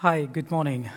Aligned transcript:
Hi, 0.00 0.26
good 0.26 0.50
morning. 0.50 0.90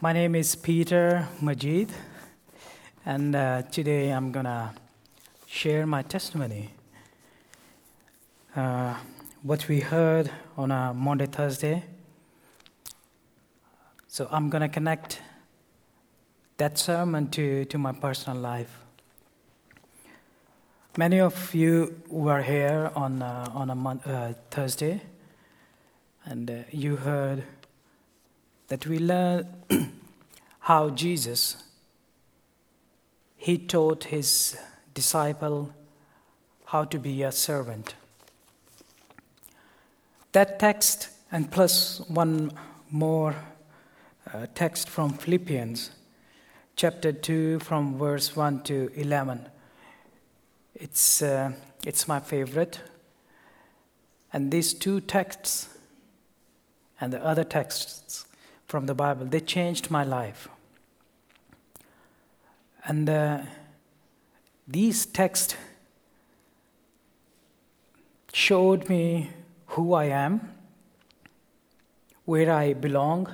My 0.00 0.14
name 0.14 0.34
is 0.34 0.56
Peter 0.56 1.28
Majid, 1.42 1.90
and 3.04 3.36
uh, 3.36 3.60
today 3.70 4.08
I'm 4.08 4.32
gonna 4.32 4.72
share 5.46 5.86
my 5.86 6.00
testimony. 6.00 6.70
Uh, 8.56 8.94
what 9.42 9.68
we 9.68 9.80
heard 9.80 10.30
on 10.56 10.70
a 10.70 10.94
Monday, 10.94 11.26
Thursday. 11.26 11.84
So 14.08 14.26
I'm 14.30 14.48
gonna 14.48 14.70
connect 14.70 15.20
that 16.56 16.78
sermon 16.78 17.28
to, 17.32 17.66
to 17.66 17.76
my 17.76 17.92
personal 17.92 18.40
life. 18.40 18.78
Many 20.96 21.20
of 21.20 21.54
you 21.54 22.00
were 22.08 22.40
here 22.40 22.90
on, 22.96 23.20
uh, 23.20 23.50
on 23.52 23.68
a 23.68 23.74
mon- 23.74 24.00
uh, 24.06 24.32
Thursday, 24.50 25.02
and 26.30 26.48
uh, 26.48 26.54
you 26.70 26.94
heard 26.94 27.42
that 28.68 28.86
we 28.86 29.00
learned 29.00 29.46
how 30.60 30.88
Jesus 30.90 31.64
he 33.36 33.58
taught 33.58 34.04
his 34.04 34.56
disciple 34.94 35.74
how 36.66 36.84
to 36.84 36.98
be 36.98 37.22
a 37.24 37.32
servant. 37.32 37.94
That 40.32 40.60
text 40.60 41.08
and 41.32 41.50
plus 41.50 42.00
one 42.08 42.52
more 42.90 43.34
uh, 44.32 44.46
text 44.54 44.88
from 44.88 45.14
Philippians 45.14 45.90
chapter 46.76 47.10
2 47.10 47.58
from 47.58 47.98
verse 47.98 48.36
1 48.36 48.62
to 48.62 48.92
11 48.94 49.48
it's, 50.74 51.22
uh, 51.22 51.52
it's 51.84 52.06
my 52.08 52.20
favorite. 52.20 52.80
And 54.32 54.50
these 54.50 54.72
two 54.72 55.00
texts 55.00 55.68
and 57.00 57.12
the 57.12 57.24
other 57.24 57.44
texts 57.44 58.26
from 58.66 58.86
the 58.86 58.94
Bible, 58.94 59.26
they 59.26 59.40
changed 59.40 59.90
my 59.90 60.04
life. 60.04 60.48
And 62.84 63.08
uh, 63.08 63.42
these 64.68 65.06
texts 65.06 65.56
showed 68.32 68.88
me 68.88 69.30
who 69.66 69.94
I 69.94 70.04
am, 70.04 70.52
where 72.24 72.52
I 72.52 72.74
belong, 72.74 73.28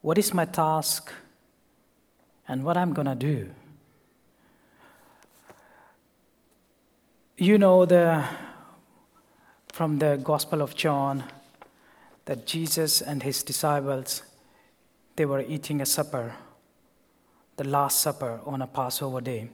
what 0.00 0.18
is 0.18 0.34
my 0.34 0.44
task, 0.44 1.12
and 2.48 2.64
what 2.64 2.76
I'm 2.76 2.92
going 2.92 3.06
to 3.06 3.14
do. 3.14 3.50
You 7.36 7.58
know 7.58 7.84
the 7.84 8.24
from 9.72 9.98
the 9.98 10.20
Gospel 10.22 10.62
of 10.62 10.76
John 10.76 11.24
that 12.24 12.46
Jesus 12.46 13.00
and 13.00 13.22
his 13.22 13.42
disciples 13.42 14.22
they 15.16 15.26
were 15.26 15.42
eating 15.42 15.80
a 15.80 15.86
supper, 15.86 16.34
the 17.56 17.64
last 17.64 18.00
supper 18.00 18.40
on 18.44 18.62
a 18.62 18.66
Passover 18.66 19.20
day. 19.20 19.48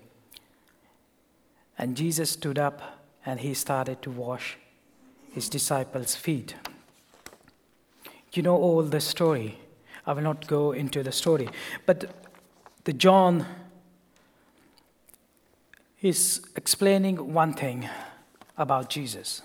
And 1.77 1.96
Jesus 1.96 2.30
stood 2.30 2.58
up 2.58 3.04
and 3.27 3.40
he 3.40 3.54
started 3.54 4.00
to 4.02 4.10
wash 4.10 4.56
his 5.32 5.48
disciples' 5.48 6.14
feet. 6.14 6.54
You 8.32 8.42
know 8.42 8.56
all 8.56 8.82
the 8.82 9.00
story. 9.00 9.58
I 10.06 10.12
will 10.12 10.22
not 10.22 10.46
go 10.46 10.72
into 10.72 11.02
the 11.02 11.12
story. 11.12 11.48
But 11.84 12.10
the 12.84 12.92
John 12.92 13.44
is 16.00 16.40
explaining 16.56 17.34
one 17.34 17.52
thing 17.52 17.88
about 18.56 18.88
Jesus. 18.88 19.42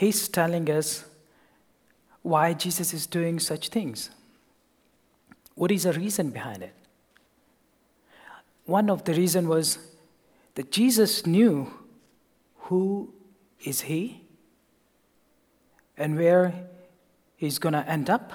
He's 0.00 0.28
telling 0.28 0.70
us 0.70 1.04
why 2.22 2.54
Jesus 2.54 2.94
is 2.94 3.06
doing 3.06 3.38
such 3.38 3.68
things. 3.68 4.08
What 5.56 5.70
is 5.70 5.82
the 5.82 5.92
reason 5.92 6.30
behind 6.30 6.62
it? 6.62 6.72
One 8.64 8.88
of 8.88 9.04
the 9.04 9.12
reason 9.12 9.46
was 9.46 9.76
that 10.54 10.72
Jesus 10.72 11.26
knew 11.26 11.70
who 12.60 13.12
is 13.62 13.82
he 13.82 14.22
and 15.98 16.16
where 16.16 16.54
he's 17.36 17.58
going 17.58 17.74
to 17.74 17.86
end 17.86 18.08
up 18.08 18.32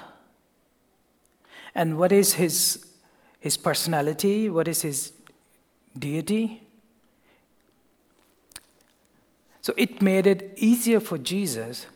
and 1.74 1.98
what 1.98 2.12
is 2.12 2.34
his 2.34 2.86
his 3.40 3.58
personality, 3.58 4.52
what 4.52 4.68
is 4.68 4.84
his 4.84 5.14
deity. 5.98 6.65
So 9.66 9.74
it 9.78 10.00
made 10.00 10.28
it 10.28 10.53
easier 10.58 11.00
for 11.00 11.18
Jesus 11.18 11.88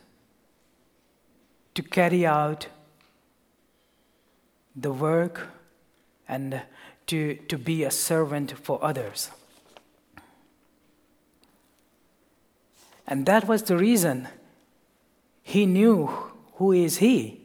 to 1.76 1.82
carry 1.84 2.26
out 2.26 2.66
the 4.74 4.92
work 4.92 5.46
and 6.28 6.62
to, 7.06 7.36
to 7.36 7.56
be 7.56 7.84
a 7.84 7.92
servant 7.92 8.58
for 8.58 8.84
others. 8.84 9.30
And 13.06 13.24
that 13.26 13.46
was 13.46 13.62
the 13.62 13.76
reason 13.76 14.26
he 15.44 15.64
knew 15.64 16.06
who 16.54 16.72
is 16.72 16.96
he. 16.96 17.40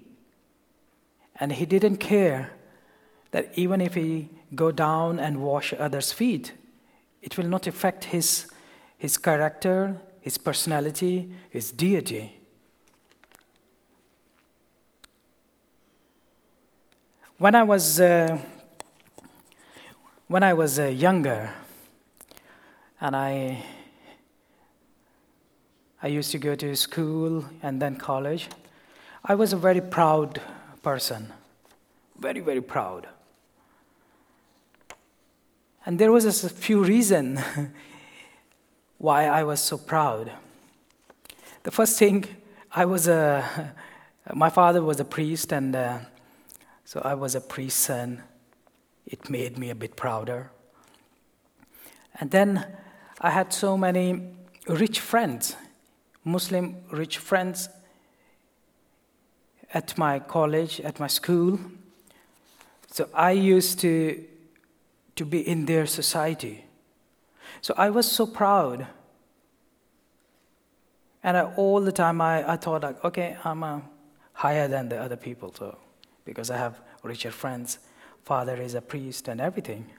And 1.35 1.51
he 1.51 1.67
didn't 1.67 1.97
care 1.97 2.49
that 3.29 3.51
even 3.53 3.79
if 3.79 3.93
he 3.93 4.29
go 4.55 4.71
down 4.71 5.19
and 5.19 5.43
wash 5.43 5.71
others' 5.73 6.11
feet, 6.11 6.53
it 7.21 7.37
will 7.37 7.45
not 7.47 7.67
affect 7.67 8.05
his, 8.05 8.47
his 8.97 9.19
character, 9.19 10.01
his 10.25 10.39
personality, 10.39 11.29
his 11.51 11.71
deity. 11.71 12.35
When 17.37 17.53
I 17.53 17.61
was, 17.61 17.99
uh, 17.99 18.35
when 20.27 20.41
I 20.41 20.53
was 20.53 20.79
uh, 20.79 20.85
younger, 20.85 21.53
and 22.99 23.15
I, 23.15 23.63
I 26.01 26.07
used 26.07 26.31
to 26.31 26.39
go 26.39 26.55
to 26.55 26.75
school 26.75 27.45
and 27.61 27.79
then 27.79 27.95
college, 27.95 28.49
I 29.23 29.35
was 29.35 29.53
a 29.53 29.57
very 29.57 29.81
proud 29.81 30.41
person, 30.81 31.31
very, 32.17 32.39
very 32.39 32.61
proud. 32.61 33.07
And 35.85 35.99
there 35.99 36.11
was 36.11 36.43
a 36.43 36.49
few 36.49 36.83
reasons 36.83 37.39
why 38.97 39.25
I 39.25 39.43
was 39.43 39.59
so 39.61 39.77
proud. 39.77 40.31
The 41.63 41.71
first 41.71 41.97
thing, 41.99 42.25
I 42.71 42.85
was 42.85 43.07
a, 43.07 43.73
my 44.33 44.49
father 44.49 44.81
was 44.81 44.99
a 44.99 45.05
priest, 45.05 45.51
and 45.51 45.75
uh, 45.75 45.99
so 46.83 47.01
I 47.03 47.13
was 47.15 47.35
a 47.35 47.41
priest's 47.41 47.79
son. 47.79 48.23
It 49.05 49.29
made 49.29 49.57
me 49.57 49.69
a 49.69 49.75
bit 49.75 49.95
prouder. 49.95 50.51
And 52.19 52.31
then 52.31 52.65
I 53.19 53.29
had 53.29 53.53
so 53.53 53.77
many 53.77 54.21
rich 54.67 54.99
friends, 54.99 55.55
Muslim 56.23 56.77
rich 56.91 57.17
friends 57.17 57.69
at 59.73 59.97
my 59.97 60.19
college, 60.19 60.79
at 60.81 60.99
my 60.99 61.07
school. 61.07 61.59
So 62.91 63.09
I 63.13 63.31
used 63.31 63.79
to 63.79 64.23
to 65.15 65.25
be 65.25 65.47
in 65.47 65.65
their 65.65 65.85
society. 65.85 66.64
So 67.61 67.73
I 67.77 67.89
was 67.89 68.09
so 68.11 68.25
proud. 68.25 68.87
And 71.23 71.37
I, 71.37 71.43
all 71.55 71.81
the 71.81 71.91
time 71.91 72.21
I, 72.21 72.53
I 72.53 72.55
thought, 72.55 72.83
like, 72.83 73.03
okay, 73.03 73.37
I'm 73.43 73.63
uh, 73.63 73.81
higher 74.33 74.67
than 74.67 74.89
the 74.89 74.97
other 74.97 75.15
people, 75.15 75.53
so 75.57 75.77
because 76.23 76.49
I 76.51 76.57
have 76.57 76.79
richer 77.03 77.31
friends. 77.31 77.79
Father 78.23 78.55
is 78.61 78.73
a 78.75 78.81
priest 78.81 79.27
and 79.27 79.39
everything. 79.41 79.89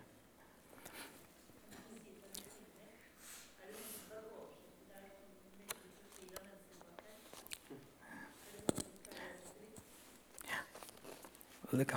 Look, 11.72 11.92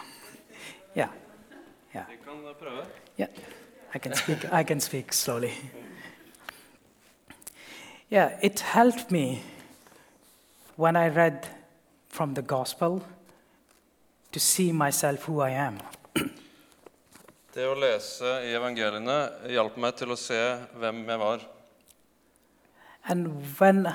yeah, 0.96 1.10
yeah. 1.94 2.06
Yeah, 3.18 3.28
I 3.94 3.98
can 4.00 4.14
speak. 4.14 4.52
I 4.52 4.64
can 4.64 4.80
speak 4.80 5.14
slowly. 5.14 5.54
Yeah, 8.10 8.38
it 8.42 8.60
helped 8.60 9.12
me 9.12 9.44
when 10.76 10.96
I 10.96 11.10
read 11.10 11.48
from 12.08 12.34
the 12.34 12.42
gospel 12.42 13.04
to 14.32 14.40
see 14.40 14.72
myself 14.72 15.24
who 15.24 15.42
I 15.42 15.52
am. 15.52 15.80
Det 17.54 17.66
å 17.66 17.74
lese 17.74 18.30
i 18.46 18.54
evangeliene 18.54 19.18
hjalp 19.50 19.78
meg 19.82 19.96
til 19.98 20.14
å 20.14 20.18
se 20.18 20.38
hvem 20.78 21.02
jeg 21.10 21.20
var. 21.20 21.42
And 23.10 23.42
when 23.58 23.90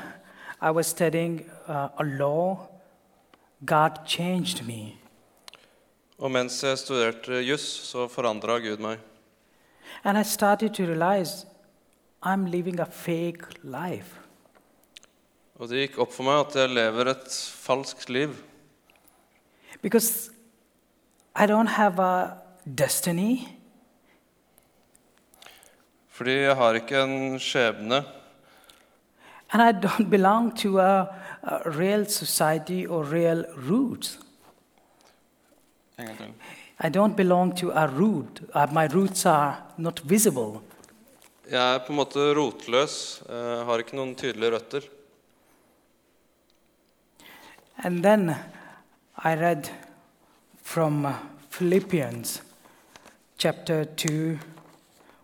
I 0.60 0.70
was 0.70 0.88
studying 0.88 1.44
uh, 1.68 1.88
a 1.96 2.04
law, 2.04 2.68
God 3.64 4.02
changed 4.06 4.66
me. 4.66 4.98
Og 6.18 6.30
mens 6.34 6.58
jeg 6.62 6.78
studerte 6.82 7.40
juss, 7.46 7.66
så 7.86 8.08
forandra 8.10 8.58
Gud 8.62 8.82
meg. 8.82 8.98
And 10.02 10.18
I 10.18 10.22
started 10.22 10.74
to 10.74 10.86
realize 10.86 11.46
I'm 12.22 12.46
living 12.46 12.80
a 12.80 12.86
fake 12.86 13.42
life. 13.62 14.20
Og 15.54 15.68
det 15.70 15.84
gikk 15.84 15.98
opp 16.02 16.12
for 16.12 16.26
meg 16.26 16.40
at 16.48 16.56
jeg 16.58 16.74
lever 16.74 17.12
et 17.12 17.34
falskt 17.62 18.08
liv. 18.10 18.34
Because 19.82 20.30
I 21.36 21.46
don't 21.46 21.68
have 21.68 22.00
a 22.00 22.40
destiny, 22.64 23.46
Fordi 26.14 26.30
jeg 26.30 26.56
har 26.56 26.76
ikke 26.78 27.00
en 27.02 27.38
skjebne, 27.42 28.04
and 29.50 29.62
I 29.62 29.72
don't 29.86 30.10
belong 30.10 30.56
to 30.58 30.78
a, 30.78 31.08
a 31.42 31.70
real 31.70 32.06
society 32.06 32.86
or 32.86 33.02
real 33.02 33.44
roots. 33.70 34.18
En 35.98 36.06
gang 36.06 36.18
til. 36.18 36.34
I 36.80 36.88
don't 36.88 37.16
belong 37.16 37.54
to 37.56 37.70
a 37.70 37.86
root. 37.86 38.40
Uh, 38.52 38.66
my 38.72 38.86
roots 38.86 39.26
are 39.26 39.56
not 39.78 40.00
visible. 40.04 40.60
Jeg 41.50 41.74
er 41.74 41.78
på 41.78 41.92
en 41.92 41.96
måte 41.96 42.32
rotløs, 42.34 43.22
eh, 43.28 43.66
har 43.68 43.78
ikke 43.78 43.96
noen 43.96 44.14
tydelige 44.16 44.50
røtter. 44.54 44.80
And 47.84 48.02
then 48.02 48.30
I 49.24 49.34
read 49.34 49.68
from 50.62 51.04
uh, 51.04 51.12
Philippians 51.50 52.42
chapter 53.38 53.84
2, 53.84 54.38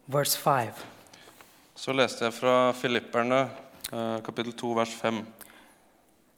verse 0.06 0.36
5. 0.38 0.72
Så 1.74 1.92
leste 1.92 2.24
jeg 2.24 2.34
fra 2.34 2.72
Filipperne, 2.72 3.40
eh, 3.92 4.22
kapittel 4.24 4.52
2, 4.52 4.72
vers 4.72 4.94
5. 4.94 5.26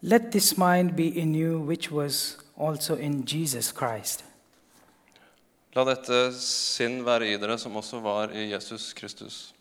Let 0.01 0.31
this 0.31 0.57
mind 0.57 0.97
be 0.97 1.07
in 1.07 1.35
you, 1.35 1.59
which 1.59 1.91
was 1.93 2.39
also 2.57 2.95
in 2.95 3.25
Jesus 3.27 3.75
Christ. 3.79 4.25
La 5.73 5.85
dette 5.89 6.17
sinn 6.37 7.01
være 7.05 7.31
i 7.33 7.37
dere, 7.41 7.57
som 7.59 7.77
også 7.81 8.01
var 8.05 8.33
i 8.37 8.51
Jesus 8.51 8.93
Kristus. 8.93 9.55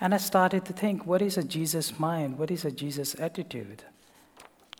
And 0.00 0.14
I 0.14 0.18
started 0.18 0.64
to 0.66 0.72
think, 0.72 1.06
what 1.06 1.20
is 1.20 1.36
a 1.36 1.42
Jesus 1.42 1.98
mind? 1.98 2.38
What 2.38 2.50
is 2.50 2.64
a 2.64 2.70
Jesus 2.70 3.14
attitude? 3.14 3.82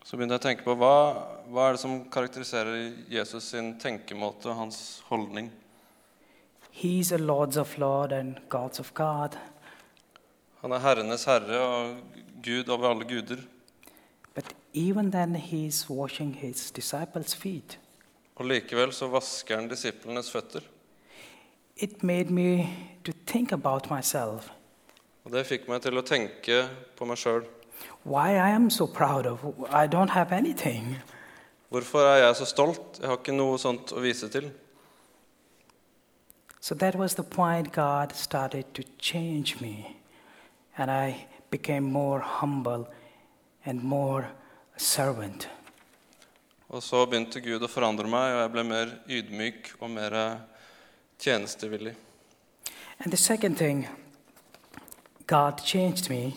Så 0.05 0.17
begynte 0.17 0.38
jeg 0.38 0.41
å 0.41 0.47
tenke 0.47 0.64
på 0.64 0.76
hva, 0.79 0.94
hva 1.50 1.67
er 1.69 1.76
det 1.76 1.82
som 1.82 1.99
karakteriserer 2.11 2.94
Jesus 3.11 3.50
sin 3.52 3.75
tenkemåte 3.79 4.55
hans 4.55 5.02
holdning. 5.11 5.50
He's 6.70 7.11
a 7.12 7.19
Lords 7.19 7.58
of 7.58 7.76
Lord 7.79 8.12
and 8.12 8.38
Gods 8.49 8.81
of 8.81 8.94
God. 8.94 9.37
Han 10.62 10.73
er 10.73 10.87
herrenes 10.87 11.26
herre 11.26 11.58
og 11.58 12.17
Gud 12.43 12.70
over 12.70 12.93
alle 12.94 13.05
guder. 13.05 13.43
But 14.35 14.55
even 14.73 15.11
then, 15.11 15.35
he's 15.35 15.91
washing 15.91 16.35
his 16.35 16.70
disciples' 16.70 17.35
feet. 17.35 17.80
Og 18.41 18.47
likevel 18.49 18.93
så 18.97 19.11
vasker 19.13 19.61
han 19.61 19.69
disiplenes 19.69 20.31
føtter. 20.33 20.65
It 21.77 22.03
made 22.03 22.33
me 22.33 22.69
to 23.05 23.13
think 23.27 23.53
about 23.53 23.91
myself. 23.91 24.49
Og 25.25 25.33
det 25.33 25.45
fikk 25.47 25.69
meg 25.69 25.83
til 25.85 26.01
å 26.01 26.05
tenke 26.05 26.63
på 26.97 27.09
meg 27.09 27.21
sjøl. 27.21 27.45
Why 28.09 28.33
I 28.41 28.55
am 28.57 28.71
so 28.73 28.87
proud 28.87 29.27
of 29.29 29.45
I 29.69 29.87
don't 29.87 30.17
have 30.17 30.33
anything. 30.33 30.97
Hvorfor 31.69 32.01
er 32.01 32.25
jeg 32.25 32.37
så 32.37 32.49
stolt? 32.49 32.99
Jeg 33.01 33.09
har 33.09 33.21
ikke 33.21 33.37
noe 33.37 33.61
sånt 33.61 33.93
å 33.93 34.01
vise 34.01 34.29
til. 34.33 34.49
So 36.61 36.75
that 36.75 36.97
was 36.97 37.15
the 37.15 37.23
point 37.23 37.73
God 37.73 38.17
started 38.17 38.73
to 38.75 38.83
change 38.99 39.61
me. 39.61 39.97
And 40.77 40.91
I 40.91 41.27
became 41.51 41.93
more 41.93 42.21
humble 42.21 42.89
and 43.65 43.83
more 43.83 44.29
servant. 44.77 45.49
Og 46.71 46.83
så 46.83 47.03
begynte 47.07 47.43
Gud 47.43 47.65
å 47.67 47.71
forandre 47.71 48.07
meg, 48.07 48.31
og 48.31 48.45
jeg 48.45 48.51
ble 48.55 48.63
mer 48.69 48.93
ydmyk 49.11 49.73
og 49.81 49.91
mer 49.91 50.15
tjenestevillig. 51.19 51.97
And 53.01 53.11
the 53.11 53.17
second 53.17 53.57
thing, 53.59 53.89
God 55.27 55.61
changed 55.65 56.11
me 56.11 56.35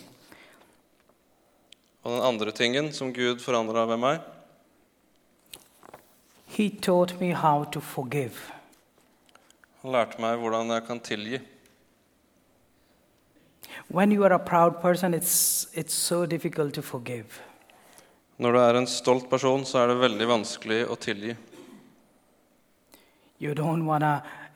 Og 2.04 2.12
den 2.12 2.22
andre 2.22 2.52
tingen 2.52 2.92
som 2.92 3.12
Gud 3.12 3.40
forandra 3.40 3.86
ved 3.88 3.96
meg, 3.96 4.20
He 6.46 6.68
taught 6.70 7.20
me 7.20 7.32
how 7.32 7.64
to 7.64 7.80
forgive. 7.80 8.52
han 9.82 9.92
lærte 9.92 10.20
meg 10.20 10.38
hvordan 10.38 10.70
jeg 10.70 10.84
kan 10.86 11.00
tilgi. 11.00 11.40
When 13.88 14.12
you 14.12 14.24
are 14.24 14.34
a 14.34 14.38
proud 14.38 14.80
person, 14.80 15.14
it's, 15.14 15.66
it's 15.74 15.94
so 15.94 16.26
difficult 16.26 16.74
to 16.74 16.82
forgive. 16.82 17.40
Når 18.36 18.52
du 18.52 18.58
er 18.58 18.74
en 18.74 18.86
stolt 18.90 19.28
person, 19.30 19.64
så 19.64 19.78
er 19.84 19.92
det 19.92 20.00
veldig 20.02 20.26
vanskelig 20.26 20.80
å 20.90 20.96
tilgi. 20.98 21.36
You 23.38 23.54
don't 23.54 23.86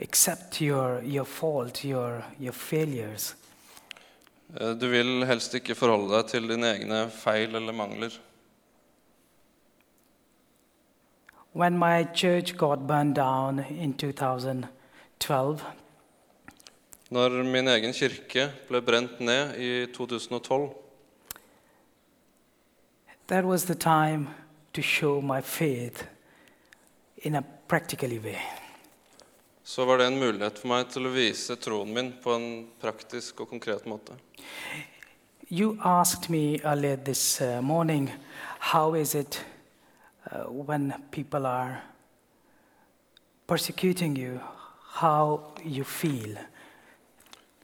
accept 0.01 0.61
your, 0.61 1.03
your 1.03 1.25
fault, 1.25 1.85
your, 1.85 2.25
your 2.39 2.53
failures. 2.53 3.35
Eh, 4.61 4.75
Du 4.75 4.89
vil 4.89 5.25
helst 5.27 5.55
ikke 5.55 5.77
forholde 5.77 6.15
deg 6.17 6.31
til 6.31 6.49
dine 6.49 6.73
egne 6.75 7.05
feil 7.11 7.55
eller 7.55 7.73
mangler. 7.73 8.19
When 11.53 11.79
my 11.79 12.05
church 12.15 12.57
got 12.57 12.87
burned 12.87 13.15
down 13.15 13.59
in 13.59 13.95
2012, 13.95 15.63
Når 17.11 17.31
min 17.45 17.69
egen 17.69 17.93
kirke 17.97 18.51
ble 18.69 18.83
brent 18.85 19.21
ned 19.21 19.57
i 19.57 19.87
2012, 19.95 20.69
that 23.29 23.45
was 23.45 23.65
the 23.65 23.75
time 23.75 24.29
to 24.73 24.83
show 24.83 25.21
my 25.21 25.41
faith 25.41 26.05
in 27.23 27.35
a 27.35 27.45
practical 27.69 28.11
way. 28.11 28.41
så 29.69 29.85
var 29.85 29.99
det 29.99 30.07
en 30.07 30.19
mulighet 30.19 30.59
for 30.59 30.69
meg 30.71 30.87
til 30.89 31.05
å 31.05 31.11
vise 31.13 31.53
troen 31.61 31.91
min 31.93 32.07
på 32.25 32.33
en 32.33 32.45
praktisk 32.81 33.43
og 33.45 33.51
konkret 33.51 33.85
måte. 33.85 34.15
You 35.53 35.77
asked 35.85 36.31
me 36.33 36.57
earlier 36.65 36.97
this 36.97 37.41
uh, 37.41 37.61
morning, 37.61 38.09
how 38.73 38.95
is 38.97 39.15
it 39.15 39.45
uh, 40.33 40.49
when 40.49 40.95
people 41.11 41.47
are 41.47 41.83
persecuting 43.47 44.17
you, 44.17 44.41
how 45.03 45.53
you 45.65 45.85
feel? 45.85 46.39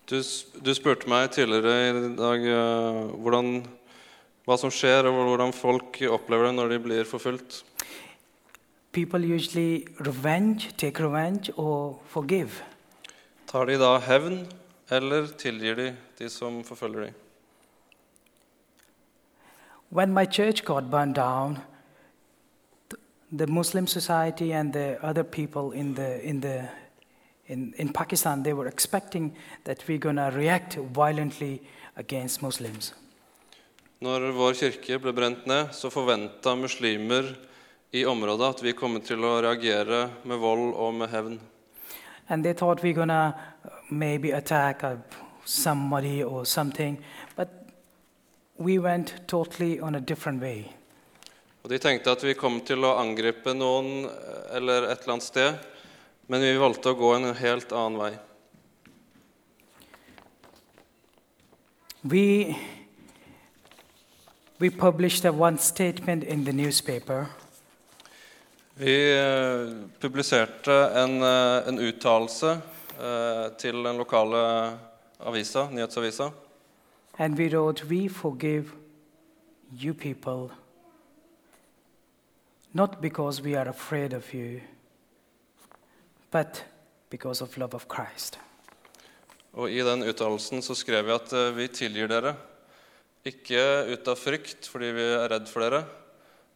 Du, 0.05 0.21
du 0.61 0.75
spurte 0.77 1.09
meg 1.09 1.33
tidligere 1.33 1.89
i 1.89 2.15
dag 2.21 2.49
uh, 2.53 3.17
hvordan, 3.17 3.63
hva 4.45 4.57
som 4.61 4.73
skjer, 4.73 5.09
og 5.09 5.17
hvordan 5.29 5.53
folk 5.57 6.01
opplever 6.11 6.51
det 6.51 6.55
når 6.59 6.75
de 6.75 6.79
blir 6.85 7.09
forfulgt. 7.09 7.63
People 8.93 9.25
usually 9.25 9.87
revenge, 9.99 10.71
take 10.79 11.03
revenge, 11.03 11.51
or 11.57 12.01
forgive. 12.07 12.63
Tar 13.47 13.65
de 13.67 13.79
da 13.79 13.99
hevn, 13.99 14.47
eller 14.91 15.27
tilgir 15.27 15.75
de 15.75 15.97
de 16.19 16.29
som 16.31 16.65
forfølger 16.65 17.01
de? 17.01 17.13
When 19.91 20.13
my 20.13 20.27
church 20.27 20.65
got 20.65 20.91
burned 20.91 21.15
down, 21.15 21.59
the 23.37 23.47
Muslim 23.47 23.87
society 23.87 24.53
and 24.53 24.73
the 24.73 24.99
other 25.03 25.23
people 25.23 25.73
in, 25.73 25.95
the, 25.95 26.21
in, 26.23 26.41
the, 26.41 26.69
in, 27.47 27.75
in 27.77 27.93
Pakistan, 27.93 28.43
they 28.43 28.53
were 28.53 28.69
expecting 28.69 29.37
that 29.65 29.85
we're 29.89 29.99
going 29.99 30.17
to 30.17 30.31
react 30.31 30.75
violently 30.75 31.63
against 31.97 32.43
Muslims. 32.43 32.93
Når 34.05 34.35
vår 34.37 34.57
kirke 34.59 34.99
ble 35.01 35.15
brent 35.17 35.47
ned, 35.49 35.71
så 35.73 35.89
forventa 35.89 36.53
muslimer 36.59 37.31
i 37.95 38.03
området 38.05 38.49
at 38.53 38.63
vi 38.67 38.75
kom 38.77 38.99
til 39.01 39.23
å 39.25 39.39
reagere 39.41 40.01
med 40.29 40.41
vold 40.43 40.75
og 40.75 40.91
med 40.99 41.09
hevn. 41.09 41.39
And 42.29 42.45
they 42.45 42.53
thought 42.53 42.83
we're 42.83 42.93
going 42.93 43.13
maybe 43.89 44.33
attack 44.33 44.83
somebody 45.45 46.23
or 46.23 46.45
something, 46.45 46.99
but 47.37 47.49
we 48.59 48.79
went 48.79 49.15
totally 49.27 49.81
on 49.81 49.95
a 49.95 50.01
different 50.01 50.43
way. 50.43 50.69
Og 51.63 51.71
De 51.71 51.79
tenkte 51.79 52.13
at 52.13 52.25
vi 52.25 52.35
kom 52.37 52.61
til 52.61 52.85
å 52.85 52.99
angripe 53.01 53.55
noen 53.57 54.05
eh, 54.05 54.57
eller 54.59 54.91
et 54.91 55.01
eller 55.01 55.17
annet 55.17 55.25
sted, 55.25 55.55
men 56.29 56.45
vi 56.45 56.57
valgte 56.61 56.93
å 56.93 56.99
gå 56.99 57.15
en 57.17 57.31
helt 57.39 57.73
annen 57.73 58.01
vei. 58.01 58.13
We, 62.05 62.25
we 64.61 64.71
published 64.71 65.25
one 65.25 65.59
statement 65.59 66.25
in 66.25 66.45
the 66.45 66.53
newspaper 66.53 67.27
Vi 68.77 69.19
eh, 69.19 69.73
publiserte 70.01 70.73
en, 70.95 71.23
eh, 71.23 71.69
en 71.69 71.79
uttalelse 71.79 72.51
eh, 73.01 73.53
til 73.59 73.85
den 73.85 73.97
lokale 73.97 74.79
avisa, 75.21 75.69
nyhetsavisa. 75.71 76.31
and 77.19 77.39
we 77.39 77.49
wrote, 77.49 77.85
We 77.85 78.09
forgive 78.09 78.65
you 79.81 79.95
people, 79.95 80.51
not 82.73 83.01
because 83.01 83.43
we 83.43 83.55
are 83.55 83.69
afraid 83.69 84.13
of 84.13 84.35
you, 84.35 84.61
but 86.33 86.65
because 87.11 87.45
of 87.45 87.57
love 87.57 87.75
of 87.75 87.87
Christ. 87.89 88.39
Og 89.53 89.71
I 89.71 89.79
den 89.87 90.03
uttalelsen 90.03 90.63
så 90.63 90.75
skrev 90.75 91.07
vi 91.07 91.13
at 91.13 91.33
eh, 91.33 91.57
vi 91.57 91.69
tilgir 91.69 92.07
dere, 92.11 92.35
ikke 93.25 93.61
ut 93.93 94.09
av 94.09 94.21
frykt 94.21 94.69
fordi 94.69 94.93
vi 94.97 95.05
er 95.17 95.29
redd 95.33 95.49
for 95.49 95.65
dere, 95.65 95.85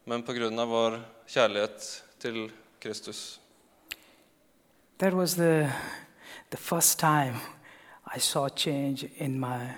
men 0.05 0.23
pga. 0.23 0.49
vår 0.49 0.99
kjærlighet 1.29 2.05
til 2.21 2.51
Kristus. 2.81 3.41
That 4.99 5.15
was 5.15 5.35
the, 5.35 5.71
the 6.51 6.57
first 6.57 6.99
time 6.99 7.37
I 8.15 8.19
saw 8.19 8.49
change 8.49 9.09
in 9.19 9.39
my, 9.39 9.75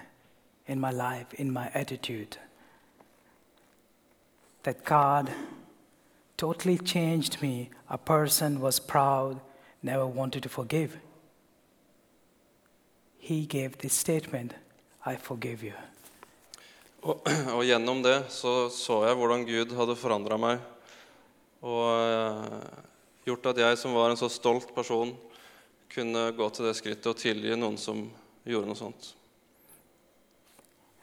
in 0.67 0.81
my 0.81 0.91
life, 0.91 1.35
in 1.35 1.53
my 1.53 1.69
attitude. 1.75 2.39
that 4.63 4.85
God 4.85 5.31
totally 6.37 6.79
changed 6.79 7.41
me. 7.43 7.71
A 7.89 7.99
person 7.99 8.61
was 8.61 8.79
proud, 8.79 9.41
never 9.83 10.07
wanted 10.07 10.43
to 10.43 10.49
forgive. 10.49 10.99
He 13.19 13.47
gave 13.47 13.79
this 13.79 13.93
statement 13.93 14.55
I 15.05 15.17
forgive 15.17 15.63
you. 15.63 15.73
Og, 17.01 17.25
og 17.57 17.63
gjennom 17.65 18.03
det 18.05 18.17
så, 18.33 18.69
så 18.73 19.01
jeg 19.07 19.17
hvordan 19.17 19.47
Gud 19.49 19.73
hadde 19.77 19.97
forandra 19.97 20.37
meg. 20.41 20.61
Og 21.65 21.85
eh, 21.89 22.67
gjort 23.29 23.51
at 23.53 23.61
jeg, 23.63 23.79
som 23.81 23.97
var 23.97 24.13
en 24.13 24.21
så 24.21 24.29
stolt 24.33 24.75
person, 24.77 25.15
kunne 25.91 26.31
gå 26.37 26.51
til 26.55 26.69
det 26.69 26.77
skrittet 26.79 27.11
og 27.11 27.19
tilgi 27.19 27.57
noen 27.59 27.79
som 27.81 28.05
gjorde 28.47 28.71
noe 28.71 28.79
sånt. 28.79 29.15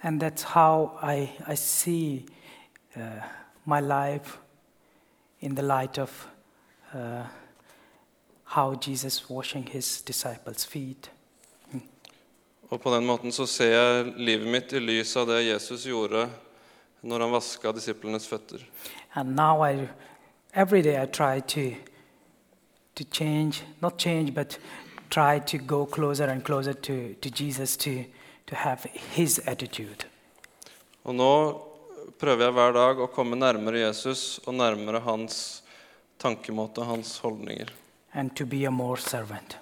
And 0.03 0.21
that's 0.21 0.43
how 0.43 0.97
I, 1.01 1.31
I 1.47 1.55
see 1.55 2.25
uh, 2.95 3.25
my 3.65 3.79
life 3.81 4.37
in 5.41 5.55
the 5.55 5.63
light 5.63 5.97
uh, 6.93 7.25
how 8.43 8.75
Jesus 8.75 9.29
washing 9.29 9.65
his 9.65 10.03
disciples' 10.05 10.65
feet. 10.65 11.09
Og 12.69 12.81
på 12.83 12.91
den 12.91 13.05
måten 13.07 13.31
så 13.31 13.45
ser 13.47 13.71
jeg 13.71 14.13
livet 14.17 14.47
mitt 14.51 14.73
i 14.73 14.81
lys 14.83 15.15
av 15.17 15.27
det 15.29 15.43
Jesus 15.45 15.85
gjorde 15.87 16.25
når 17.07 17.23
han 17.23 17.31
vaska 17.31 17.71
disiplenes 17.71 18.27
føtter. 18.27 18.65
And 19.15 19.35
now 19.35 19.63
I, 19.63 19.87
every 20.53 20.81
day 20.81 20.97
I 21.01 21.05
try 21.05 21.39
to, 21.39 21.77
to 22.95 23.03
change, 23.11 23.63
not 23.81 23.97
change, 24.01 24.33
but 24.33 24.59
try 25.09 25.39
to 25.39 25.57
go 25.57 25.85
closer 25.85 26.27
and 26.27 26.43
closer 26.43 26.73
to, 26.73 27.13
to 27.21 27.29
Jesus 27.29 27.77
to, 27.77 28.03
to 28.47 28.55
have 28.55 28.89
his 29.15 29.39
attitude. 29.47 30.05
Og 31.03 31.15
nå 31.15 31.31
prøver 32.19 32.49
jeg 32.49 32.53
hver 32.57 32.73
dag 32.75 32.99
å 32.99 33.07
komme 33.13 33.39
nærmere 33.39 33.85
Jesus 33.85 34.41
og 34.45 34.57
nærmere 34.59 34.99
hans 35.05 35.63
tankemåte, 36.19 36.83
hans 36.83 37.17
holdninger. 37.23 37.71
and 38.13 38.35
to 38.35 38.45
be 38.45 38.65
a 38.65 38.71
more 38.71 38.97
servant. 38.97 39.57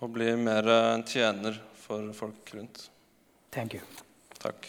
Og 0.00 0.10
bli 0.10 0.32
mer 0.36 0.66
en 0.68 1.04
tjener 1.06 1.60
for 1.86 2.12
folk 2.12 2.50
rundt. 2.54 2.90
Thank 3.54 3.74
you. 3.74 3.82
Takk. 4.42 4.66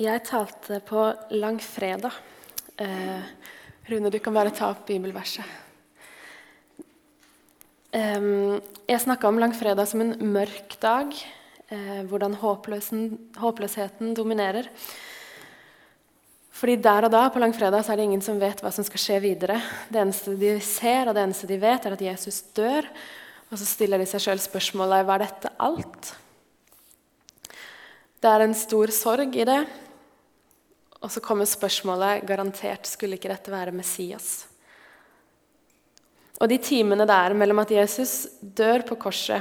Jeg 0.00 0.22
talte 0.24 0.78
på 0.86 1.02
langfredag. 1.36 2.14
Eh, 2.80 3.26
Rune, 3.90 4.08
du 4.08 4.18
kan 4.22 4.32
bare 4.32 4.54
ta 4.54 4.70
opp 4.72 4.86
bibelverset. 4.88 5.44
Eh, 7.92 8.22
jeg 8.88 9.04
snakka 9.04 9.28
om 9.28 9.42
langfredag 9.42 9.90
som 9.90 10.00
en 10.06 10.16
mørk 10.32 10.78
dag. 10.80 11.12
Eh, 11.68 12.00
hvordan 12.08 12.38
håpløsheten 12.40 14.14
dominerer. 14.16 14.70
Fordi 16.60 16.76
der 16.76 17.06
og 17.06 17.12
da 17.14 17.22
på 17.32 17.40
langfredag 17.40 17.80
så 17.86 17.94
er 17.94 18.00
det 18.00 18.04
ingen 18.10 18.24
som 18.24 18.40
vet 18.40 18.58
hva 18.60 18.68
som 18.74 18.84
skal 18.84 19.00
skje 19.00 19.14
videre. 19.24 19.56
Det 19.88 20.02
eneste 20.02 20.34
de 20.36 20.58
ser, 20.60 21.08
og 21.08 21.16
det 21.16 21.22
eneste 21.24 21.48
de 21.48 21.56
vet, 21.62 21.86
er 21.88 21.96
at 21.96 22.02
Jesus 22.04 22.42
dør. 22.56 22.88
Og 23.48 23.56
så 23.56 23.64
stiller 23.64 24.00
de 24.00 24.08
seg 24.08 24.20
sjøl 24.26 24.42
spørsmålet 24.44 25.06
var 25.08 25.24
dette 25.24 25.52
alt. 25.56 26.10
Det 28.20 28.28
er 28.28 28.44
en 28.44 28.52
stor 28.52 28.92
sorg 28.92 29.40
i 29.40 29.48
det. 29.48 29.62
Og 31.00 31.08
så 31.08 31.24
kommer 31.24 31.48
spørsmålet 31.48 32.26
garantert 32.28 32.84
skulle 32.92 33.16
ikke 33.16 33.32
dette 33.32 33.54
være 33.54 33.72
Messias. 33.72 34.44
Og 36.40 36.48
de 36.52 36.60
timene 36.60 37.08
der 37.08 37.32
mellom 37.36 37.64
at 37.64 37.72
Jesus 37.72 38.26
dør 38.40 38.84
på 38.84 39.00
korset, 39.00 39.40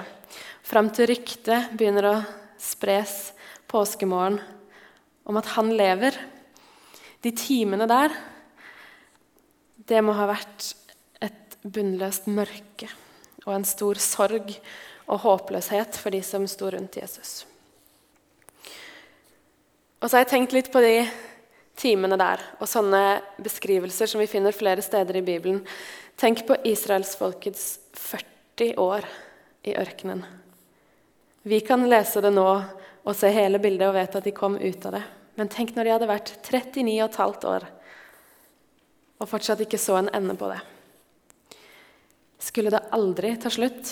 fram 0.63 0.87
til 0.95 1.11
ryktet 1.11 1.75
begynner 1.75 2.07
å 2.13 2.17
spres 2.59 3.33
påskemorgen 3.67 4.39
om 5.27 5.39
at 5.39 5.51
han 5.57 5.75
lever 5.75 6.15
De 7.23 7.31
timene 7.35 7.87
der, 7.89 8.13
det 9.89 9.99
må 10.05 10.13
ha 10.15 10.29
vært 10.29 10.71
et 11.25 11.57
bunnløst 11.63 12.29
mørke 12.31 12.87
og 13.45 13.55
en 13.55 13.67
stor 13.67 13.99
sorg 13.99 14.53
og 15.09 15.21
håpløshet 15.25 15.97
for 15.99 16.13
de 16.13 16.21
som 16.23 16.45
sto 16.47 16.69
rundt 16.71 16.99
Jesus. 17.01 17.43
Og 19.99 20.07
så 20.07 20.15
har 20.15 20.23
jeg 20.23 20.31
tenkt 20.31 20.55
litt 20.55 20.69
på 20.71 20.81
de 20.83 21.03
timene 21.79 22.15
der 22.19 22.43
og 22.59 22.69
sånne 22.69 23.19
beskrivelser 23.41 24.07
som 24.07 24.21
vi 24.21 24.29
finner 24.31 24.55
flere 24.55 24.83
steder 24.85 25.19
i 25.19 25.25
Bibelen. 25.25 25.63
Tenk 26.19 26.45
på 26.47 26.59
israelsfolkets 26.67 27.79
40 27.95 28.75
år 28.79 29.07
i 29.67 29.75
ørkenen. 29.79 30.23
Vi 31.43 31.59
kan 31.65 31.83
lese 31.89 32.23
det 32.23 32.31
nå 32.35 32.47
og 32.47 33.15
se 33.15 33.31
hele 33.33 33.59
bildet 33.63 33.87
og 33.89 33.95
vet 33.95 34.19
at 34.19 34.27
de 34.27 34.35
kom 34.35 34.59
ut 34.59 34.85
av 34.87 34.99
det. 34.99 35.05
Men 35.39 35.51
tenk 35.51 35.71
når 35.75 35.87
de 35.87 35.93
hadde 35.95 36.09
vært 36.09 36.33
39,5 36.51 37.47
år 37.47 37.69
og 39.19 39.27
fortsatt 39.27 39.59
ikke 39.63 39.79
så 39.79 39.97
en 39.99 40.11
ende 40.15 40.35
på 40.39 40.47
det. 40.51 40.59
Skulle 42.39 42.71
det 42.71 42.85
aldri 42.95 43.33
ta 43.39 43.51
slutt? 43.51 43.91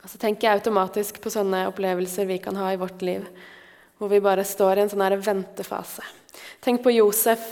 Og 0.00 0.08
så 0.08 0.20
tenker 0.20 0.48
jeg 0.48 0.60
automatisk 0.60 1.20
på 1.20 1.32
sånne 1.32 1.66
opplevelser 1.68 2.28
vi 2.28 2.38
kan 2.40 2.56
ha 2.56 2.70
i 2.72 2.78
vårt 2.80 3.04
liv, 3.04 3.26
hvor 4.00 4.08
vi 4.08 4.22
bare 4.24 4.46
står 4.48 4.78
i 4.78 4.84
en 4.86 4.92
sånn 4.92 5.04
her 5.04 5.18
ventefase. 5.20 6.04
Tenk 6.64 6.80
på 6.84 6.94
Josef, 6.94 7.42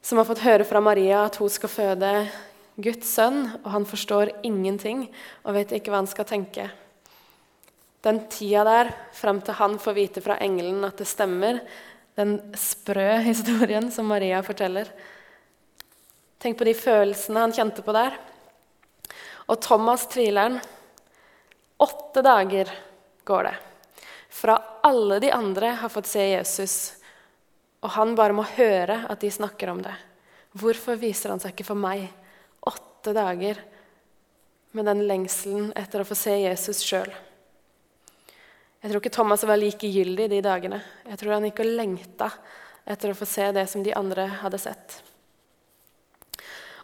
som 0.00 0.20
har 0.20 0.28
fått 0.28 0.44
høre 0.46 0.64
fra 0.64 0.80
Maria 0.80 1.26
at 1.26 1.36
hun 1.40 1.52
skal 1.52 1.72
føde 1.72 2.12
Guds 2.80 3.12
sønn, 3.12 3.42
og 3.60 3.68
han 3.74 3.84
forstår 3.88 4.32
ingenting 4.48 5.04
og 5.44 5.56
vet 5.58 5.76
ikke 5.76 5.92
hva 5.92 6.00
han 6.00 6.08
skal 6.08 6.28
tenke. 6.28 6.70
Den 8.00 8.22
tida 8.32 8.64
der, 8.64 8.92
fram 9.12 9.42
til 9.44 9.58
han 9.58 9.78
får 9.80 9.96
vite 9.96 10.22
fra 10.24 10.38
engelen 10.40 10.84
at 10.88 11.00
det 11.00 11.08
stemmer, 11.08 11.60
den 12.16 12.38
sprø 12.56 13.20
historien 13.26 13.90
som 13.92 14.08
Maria 14.08 14.40
forteller. 14.44 14.88
Tenk 16.40 16.56
på 16.58 16.64
de 16.64 16.74
følelsene 16.76 17.44
han 17.44 17.52
kjente 17.52 17.84
på 17.84 17.92
der. 17.92 18.16
Og 19.50 19.60
Thomas 19.60 20.06
tvileren. 20.08 20.60
Åtte 21.80 22.22
dager 22.24 22.70
går 23.28 23.48
det. 23.48 23.54
Fra 24.30 24.56
alle 24.86 25.18
de 25.20 25.32
andre 25.32 25.74
har 25.80 25.92
fått 25.92 26.08
se 26.08 26.22
Jesus, 26.22 26.74
og 27.82 27.92
han 27.96 28.14
bare 28.16 28.36
må 28.36 28.44
høre 28.54 29.02
at 29.10 29.20
de 29.20 29.30
snakker 29.32 29.72
om 29.72 29.80
det. 29.84 29.94
Hvorfor 30.56 30.96
viser 31.00 31.32
han 31.32 31.40
seg 31.42 31.54
ikke 31.54 31.66
for 31.72 31.80
meg? 31.80 32.06
Åtte 32.68 33.14
dager 33.16 33.58
med 34.76 34.86
den 34.86 35.02
lengselen 35.08 35.72
etter 35.78 36.02
å 36.02 36.08
få 36.08 36.16
se 36.18 36.36
Jesus 36.36 36.84
sjøl. 36.86 37.10
Jeg 38.80 38.90
tror 38.90 39.02
ikke 39.02 39.12
Thomas 39.12 39.44
var 39.44 39.60
likegyldig 39.60 40.30
de 40.32 40.40
dagene. 40.44 40.80
Jeg 41.04 41.20
tror 41.20 41.36
han 41.36 41.46
gikk 41.48 41.60
og 41.60 41.72
lengta 41.76 42.30
etter 42.88 43.12
å 43.12 43.18
få 43.18 43.28
se 43.28 43.50
det 43.52 43.66
som 43.68 43.84
de 43.84 43.92
andre 43.96 44.24
hadde 44.40 44.60
sett. 44.62 44.96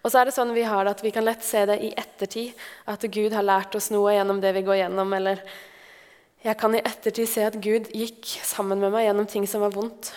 Og 0.05 0.13
så 0.13 0.21
er 0.21 0.29
det 0.29 0.37
sånn 0.37 0.53
Vi 0.55 0.63
har 0.63 0.85
det 0.85 0.93
at 0.95 1.01
vi 1.03 1.11
kan 1.11 1.25
lett 1.27 1.43
se 1.43 1.65
det 1.67 1.81
i 1.83 1.95
ettertid, 1.99 2.53
at 2.87 3.03
Gud 3.11 3.33
har 3.35 3.43
lært 3.43 3.75
oss 3.75 3.89
noe 3.91 4.13
gjennom 4.15 4.39
det 4.45 4.53
vi 4.55 4.63
går 4.69 4.83
gjennom. 4.85 5.17
Eller 5.17 5.41
jeg 6.45 6.61
kan 6.61 6.77
i 6.77 6.85
ettertid 6.85 7.27
se 7.33 7.49
at 7.49 7.57
Gud 7.59 7.89
gikk 7.91 8.29
sammen 8.45 8.79
med 8.79 8.93
meg 8.95 9.09
gjennom 9.09 9.27
ting 9.27 9.49
som 9.51 9.65
var 9.65 9.75
vondt. 9.75 10.13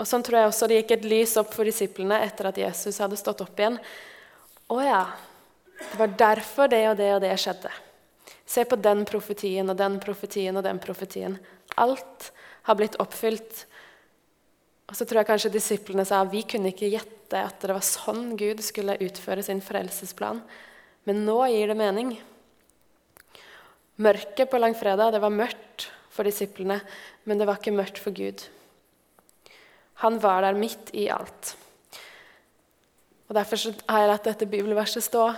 Og 0.00 0.08
Sånn 0.08 0.24
tror 0.26 0.40
jeg 0.40 0.50
også 0.50 0.66
det 0.66 0.80
gikk 0.80 0.96
et 0.96 1.06
lys 1.12 1.36
opp 1.38 1.52
for 1.54 1.68
disiplene 1.68 2.18
etter 2.24 2.48
at 2.50 2.58
Jesus 2.58 2.98
hadde 3.04 3.20
stått 3.20 3.44
opp 3.44 3.60
igjen. 3.60 3.78
Å 4.72 4.80
ja, 4.82 5.02
det 5.78 6.00
var 6.00 6.16
derfor 6.24 6.72
det 6.72 6.82
og 6.88 6.96
det 6.98 7.12
og 7.14 7.22
det 7.22 7.36
skjedde. 7.38 7.70
Se 8.46 8.64
på 8.68 8.76
den 8.76 9.04
profetien 9.08 9.70
og 9.70 9.78
den 9.78 9.96
profetien 10.02 10.56
og 10.56 10.64
den 10.66 10.80
profetien. 10.82 11.38
Alt 11.80 12.30
har 12.68 12.78
blitt 12.78 12.98
oppfylt. 13.00 13.64
Og 14.90 14.98
så 14.98 15.06
tror 15.08 15.22
jeg 15.22 15.30
kanskje 15.30 15.54
disiplene 15.54 16.04
sa 16.08 16.20
vi 16.28 16.44
kunne 16.48 16.72
ikke 16.74 16.92
gjette 16.92 17.40
at 17.40 17.64
det 17.64 17.72
var 17.72 17.84
sånn 17.84 18.34
Gud 18.38 18.60
skulle 18.64 18.98
utføre 19.02 19.44
sin 19.44 19.62
frelsesplan. 19.64 20.42
Men 21.08 21.24
nå 21.24 21.38
gir 21.52 21.72
det 21.72 21.78
mening. 21.78 22.14
Mørket 24.04 24.50
på 24.50 24.60
langfredag 24.60 25.14
det 25.14 25.22
var 25.22 25.32
mørkt 25.32 25.88
for 26.14 26.26
disiplene, 26.26 26.80
men 27.24 27.40
det 27.40 27.46
var 27.48 27.58
ikke 27.58 27.74
mørkt 27.74 27.98
for 28.02 28.14
Gud. 28.14 28.44
Han 30.02 30.18
var 30.22 30.44
der 30.44 30.58
midt 30.58 30.90
i 30.94 31.08
alt. 31.12 31.54
Og 33.28 33.34
Derfor 33.38 33.72
har 33.88 34.02
jeg 34.02 34.10
latt 34.10 34.26
dette 34.28 34.48
bibelverset 34.50 35.06
stå 35.06 35.28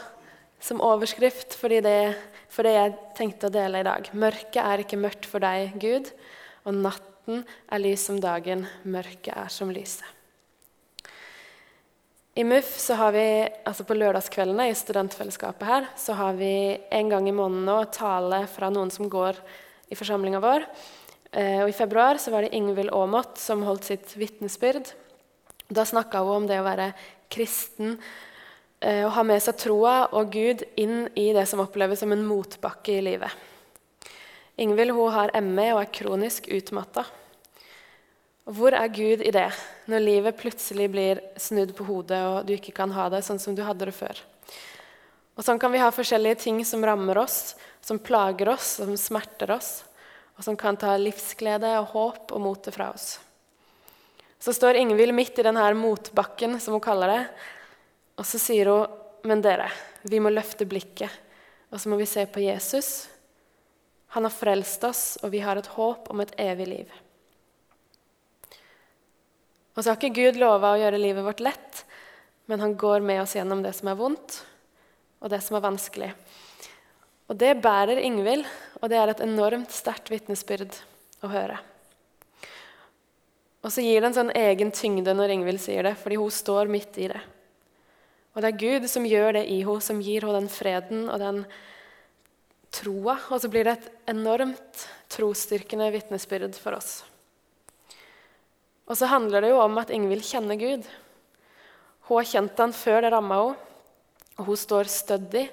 som 0.61 0.83
overskrift, 0.83 1.55
fordi 1.55 1.83
det 1.85 1.99
for 2.57 2.65
det 2.65 2.73
jeg 2.73 2.97
tenkte 3.19 3.51
å 3.51 3.53
dele 3.53 3.83
i 3.83 3.87
dag. 3.87 4.09
Mørket 4.17 4.63
er 4.63 4.83
ikke 4.83 5.01
mørkt 5.01 5.29
for 5.29 5.45
deg, 5.45 5.77
Gud, 5.81 6.09
og 6.65 6.79
natten 6.81 7.43
er 7.45 7.83
lys 7.83 8.07
som 8.09 8.21
dagen, 8.23 8.65
mørket 8.89 9.35
er 9.37 9.51
som 9.53 9.73
lyset. 9.75 10.07
I 12.37 12.45
MUF 12.45 12.69
så 12.81 12.99
har 13.01 13.15
vi, 13.15 13.25
altså 13.65 13.85
på 13.89 13.97
lørdagskveldene 13.97 14.67
i 14.69 14.77
studentfellesskapet 14.77 15.69
her, 15.69 15.87
så 15.97 16.17
har 16.19 16.37
vi 16.37 16.77
en 16.93 17.13
gang 17.13 17.29
i 17.29 17.33
måneden 17.33 17.65
nå 17.65 17.79
tale 17.97 18.43
fra 18.53 18.69
noen 18.73 18.93
som 18.93 19.09
går 19.09 19.39
i 19.89 19.97
forsamlinga 19.97 20.43
vår. 20.45 20.67
Eh, 21.33 21.63
og 21.63 21.73
I 21.73 21.77
februar 21.77 22.21
så 22.21 22.35
var 22.35 22.45
det 22.45 22.53
Ingvild 22.57 22.93
Aamodt 22.93 23.41
som 23.41 23.65
holdt 23.65 23.89
sitt 23.89 24.13
vitnesbyrd. 24.21 24.93
Da 25.73 25.87
snakka 25.89 26.21
hun 26.27 26.43
om 26.43 26.51
det 26.51 26.61
å 26.61 26.67
være 26.67 26.91
kristen 27.33 27.97
eh, 28.81 29.05
å 29.07 29.13
ha 29.15 29.25
med 29.27 29.43
seg 29.43 29.59
troa 29.61 29.97
og 30.13 30.33
Gud 30.33 30.65
inn 30.77 31.07
i 31.15 31.31
det 31.37 31.47
som 31.51 31.63
oppleves 31.65 32.03
som 32.03 32.13
en 32.13 32.25
motbakke 32.27 32.99
i 32.99 33.05
livet. 33.05 33.31
Ingvild 34.57 34.95
har 35.13 35.35
ME 35.45 35.69
og 35.75 35.83
er 35.83 35.93
kronisk 35.93 36.49
utmatta. 36.49 37.05
Hvor 38.47 38.73
er 38.79 38.89
Gud 38.95 39.25
i 39.27 39.33
det, 39.35 39.51
når 39.91 40.05
livet 40.05 40.39
plutselig 40.39 40.87
blir 40.93 41.21
snudd 41.37 41.75
på 41.77 41.85
hodet 41.89 42.21
og 42.29 42.47
du 42.47 42.55
ikke 42.55 42.73
kan 42.77 42.93
ha 42.95 43.09
det 43.11 43.25
sånn 43.27 43.41
som 43.43 43.57
du 43.59 43.65
hadde 43.67 43.89
det 43.89 43.97
før? 43.97 44.21
Og 45.37 45.45
Sånn 45.45 45.59
kan 45.61 45.73
vi 45.75 45.83
ha 45.83 45.91
forskjellige 45.93 46.39
ting 46.47 46.63
som 46.65 46.85
rammer 46.87 47.19
oss, 47.21 47.57
som 47.85 47.99
plager 48.01 48.49
oss, 48.55 48.79
som 48.79 48.95
smerter 48.97 49.51
oss, 49.53 49.83
og 50.39 50.47
som 50.47 50.57
kan 50.57 50.79
ta 50.81 50.95
livsglede 50.97 51.75
og 51.83 51.91
håp 51.93 52.33
og 52.33 52.41
motet 52.41 52.77
fra 52.77 52.89
oss. 52.95 53.19
Så 54.41 54.55
står 54.57 54.79
Ingvild 54.81 55.13
midt 55.17 55.39
i 55.41 55.45
denne 55.45 55.67
motbakken, 55.77 56.57
som 56.61 56.77
hun 56.77 56.85
kaller 56.85 57.13
det, 57.13 57.21
og 58.17 58.25
så 58.25 58.39
sier 58.41 58.71
hun, 58.73 58.87
'Men 59.23 59.43
dere, 59.43 59.71
vi 60.03 60.21
må 60.21 60.31
løfte 60.31 60.65
blikket, 60.65 61.11
og 61.71 61.81
så 61.81 61.89
må 61.89 61.97
vi 61.97 62.07
se 62.07 62.27
på 62.27 62.41
Jesus.' 62.41 63.09
Han 64.09 64.25
har 64.25 64.31
frelst 64.31 64.85
oss, 64.85 65.19
og 65.23 65.31
vi 65.31 65.41
har 65.41 65.57
et 65.57 65.67
håp 65.67 66.11
om 66.11 66.21
et 66.21 66.33
evig 66.39 66.67
liv. 66.67 66.93
Og 69.75 69.85
så 69.85 69.91
har 69.91 69.99
ikke 69.99 70.15
Gud 70.15 70.39
lova 70.41 70.73
å 70.73 70.79
gjøre 70.81 71.01
livet 71.01 71.25
vårt 71.27 71.41
lett, 71.41 71.85
men 72.47 72.61
han 72.61 72.77
går 72.81 73.01
med 73.05 73.21
oss 73.23 73.35
gjennom 73.37 73.61
det 73.63 73.75
som 73.77 73.89
er 73.89 73.99
vondt, 73.99 74.39
og 75.21 75.31
det 75.31 75.43
som 75.45 75.59
er 75.59 75.67
vanskelig. 75.67 76.15
Og 77.29 77.37
det 77.37 77.61
bærer 77.61 78.01
Ingvild, 78.01 78.47
og 78.81 78.89
det 78.89 78.97
er 78.97 79.13
et 79.13 79.21
enormt 79.21 79.75
sterkt 79.75 80.09
vitnesbyrd 80.09 80.79
å 81.27 81.29
høre. 81.29 81.59
Og 83.67 83.73
så 83.75 83.83
gir 83.83 84.01
det 84.01 84.13
en 84.13 84.21
sånn 84.21 84.37
egen 84.39 84.71
tyngde 84.71 85.13
når 85.19 85.35
Ingvild 85.35 85.61
sier 85.61 85.83
det, 85.83 85.97
fordi 85.99 86.21
hun 86.23 86.31
står 86.31 86.71
midt 86.71 86.97
i 87.03 87.11
det. 87.11 87.21
Og 88.37 88.45
det 88.45 88.51
er 88.53 88.61
Gud 88.61 88.85
som 88.93 89.07
gjør 89.09 89.39
det 89.39 89.47
i 89.49 89.63
henne, 89.65 89.81
som 89.81 90.01
gir 90.05 90.21
henne 90.21 90.43
den 90.43 90.51
freden 90.53 91.07
og 91.09 91.23
den 91.23 91.39
troa. 92.77 93.17
Og 93.33 93.41
så 93.41 93.49
blir 93.49 93.65
det 93.65 93.79
et 93.79 93.87
enormt 94.13 94.83
trosstyrkende 95.13 95.89
vitnesbyrd 95.95 96.59
for 96.61 96.77
oss. 96.77 96.99
Og 98.87 98.99
så 99.01 99.09
handler 99.09 99.43
det 99.43 99.55
jo 99.55 99.63
om 99.65 99.81
at 99.81 99.91
Ingvild 99.91 100.27
kjenner 100.29 100.61
Gud. 100.61 100.85
Hun 102.07 102.21
har 102.21 102.29
kjent 102.29 102.61
han 102.61 102.77
før 102.77 103.01
det 103.03 103.15
ramma 103.17 103.41
henne, 103.41 103.63
og 104.37 104.51
hun 104.51 104.59
står 104.61 104.91
stødig 104.93 105.47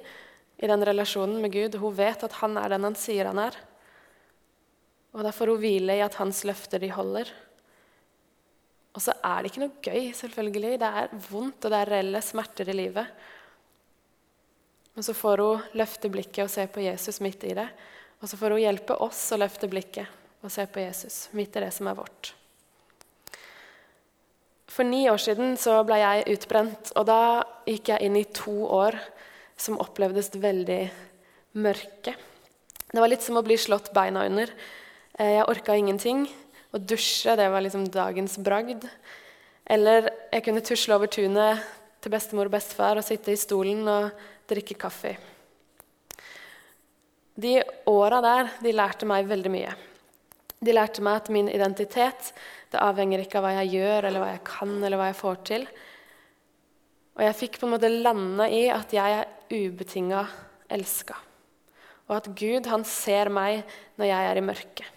i 0.60 0.68
den 0.68 0.84
relasjonen 0.84 1.40
med 1.40 1.54
Gud. 1.56 1.80
Hun 1.80 1.96
vet 1.96 2.26
at 2.28 2.36
han 2.42 2.60
er 2.60 2.76
den 2.76 2.84
han 2.84 3.00
sier 3.00 3.30
han 3.32 3.40
er. 3.40 3.56
Og 5.16 5.24
da 5.24 5.32
får 5.32 5.54
hun 5.54 5.62
hvile 5.64 5.96
i 5.96 6.04
at 6.04 6.20
hans 6.20 6.44
løfter 6.44 6.84
de 6.84 6.92
holder. 6.92 7.32
Og 8.94 9.02
så 9.02 9.16
er 9.26 9.42
det 9.42 9.50
ikke 9.50 9.64
noe 9.64 9.82
gøy, 9.82 10.12
selvfølgelig. 10.14 10.76
Det 10.82 10.90
er 10.90 11.16
vondt, 11.30 11.66
og 11.66 11.74
det 11.74 11.80
er 11.80 11.92
reelle 11.96 12.22
smerter 12.22 12.70
i 12.70 12.76
livet. 12.78 13.24
Men 14.94 15.06
så 15.06 15.16
får 15.18 15.42
hun 15.42 15.64
løfte 15.80 16.12
blikket 16.14 16.46
og 16.46 16.52
se 16.54 16.68
på 16.70 16.84
Jesus 16.86 17.18
midt 17.26 17.48
i 17.50 17.56
det. 17.58 17.66
Og 18.22 18.30
så 18.30 18.38
får 18.38 18.54
hun 18.54 18.62
hjelpe 18.62 18.98
oss 19.02 19.26
å 19.34 19.40
løfte 19.42 19.70
blikket 19.72 20.22
og 20.44 20.52
se 20.54 20.66
på 20.70 20.84
Jesus 20.84 21.26
midt 21.34 21.58
i 21.58 21.64
det 21.64 21.72
som 21.74 21.90
er 21.90 21.98
vårt. 21.98 22.34
For 24.74 24.86
ni 24.88 25.06
år 25.10 25.22
siden 25.22 25.58
så 25.62 25.80
ble 25.86 26.00
jeg 26.02 26.28
utbrent, 26.34 26.94
og 26.98 27.06
da 27.06 27.44
gikk 27.70 27.92
jeg 27.94 28.06
inn 28.08 28.18
i 28.18 28.26
to 28.34 28.56
år 28.66 28.98
som 29.60 29.78
opplevdes 29.82 30.32
veldig 30.42 30.82
mørke. 31.62 32.16
Det 32.90 33.02
var 33.02 33.10
litt 33.10 33.26
som 33.26 33.38
å 33.38 33.46
bli 33.46 33.58
slått 33.58 33.92
beina 33.94 34.26
under. 34.30 34.50
Eh, 35.18 35.38
jeg 35.38 35.50
orka 35.50 35.76
ingenting. 35.78 36.26
Å 36.74 36.82
dusje 36.82 37.36
det 37.38 37.50
var 37.54 37.62
liksom 37.62 37.86
dagens 37.94 38.40
bragd. 38.42 38.88
Eller 39.64 40.10
jeg 40.34 40.46
kunne 40.48 40.64
tusle 40.66 40.98
over 40.98 41.12
tunet 41.12 41.62
til 42.04 42.12
bestemor 42.12 42.50
og 42.50 42.56
bestefar 42.56 43.00
og 43.00 43.06
sitte 43.06 43.32
i 43.32 43.40
stolen 43.40 43.86
og 43.88 44.26
drikke 44.50 44.76
kaffe. 44.82 45.14
De 47.34 47.60
åra 47.90 48.20
der 48.22 48.52
de 48.62 48.74
lærte 48.74 49.08
meg 49.10 49.30
veldig 49.30 49.52
mye. 49.54 49.72
De 50.64 50.74
lærte 50.74 51.04
meg 51.06 51.22
at 51.22 51.32
min 51.34 51.50
identitet 51.52 52.32
det 52.74 52.82
avhenger 52.82 53.22
ikke 53.22 53.38
av 53.38 53.46
hva 53.46 53.54
jeg 53.60 53.76
gjør, 53.76 54.08
eller 54.08 54.24
hva 54.24 54.32
jeg 54.32 54.44
kan, 54.48 54.74
eller 54.80 54.98
hva 54.98 55.10
jeg 55.12 55.20
får 55.20 55.40
til. 55.50 55.68
Og 57.14 57.22
jeg 57.22 57.38
fikk 57.38 57.60
på 57.60 57.68
en 57.68 57.74
måte 57.76 57.92
lande 57.92 58.48
i 58.50 58.64
at 58.74 58.96
jeg 58.96 59.20
er 59.20 59.30
ubetinga 59.54 60.24
elska. 60.74 61.20
Og 62.10 62.18
at 62.18 62.32
Gud, 62.34 62.66
han 62.72 62.86
ser 62.88 63.30
meg 63.34 63.62
når 64.02 64.10
jeg 64.10 64.30
er 64.32 64.42
i 64.42 64.46
mørket. 64.50 64.93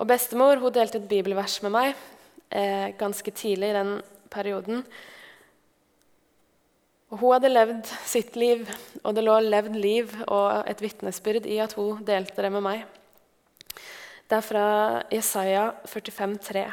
Og 0.00 0.08
bestemor 0.08 0.60
hun 0.62 0.72
delte 0.72 0.98
et 0.98 1.08
bibelvers 1.10 1.58
med 1.64 1.74
meg 1.74 1.90
eh, 2.48 2.90
ganske 2.98 3.32
tidlig 3.36 3.70
i 3.70 3.76
den 3.76 3.96
perioden. 4.32 4.84
Og 7.10 7.18
hun 7.20 7.34
hadde 7.34 7.50
levd 7.50 7.90
sitt 8.06 8.36
liv, 8.38 8.64
og 9.02 9.16
det 9.16 9.26
lå 9.26 9.36
levd 9.44 9.76
liv 9.76 10.12
og 10.26 10.64
et 10.70 10.80
vitnesbyrd 10.80 11.48
i 11.50 11.58
at 11.60 11.74
hun 11.76 12.04
delte 12.06 12.44
det 12.46 12.52
med 12.54 12.64
meg. 12.64 12.86
Det 14.30 14.38
er 14.38 14.46
fra 14.46 14.68
Jesaja 15.10 15.72
45, 15.90 16.38
45,3. 16.38 16.68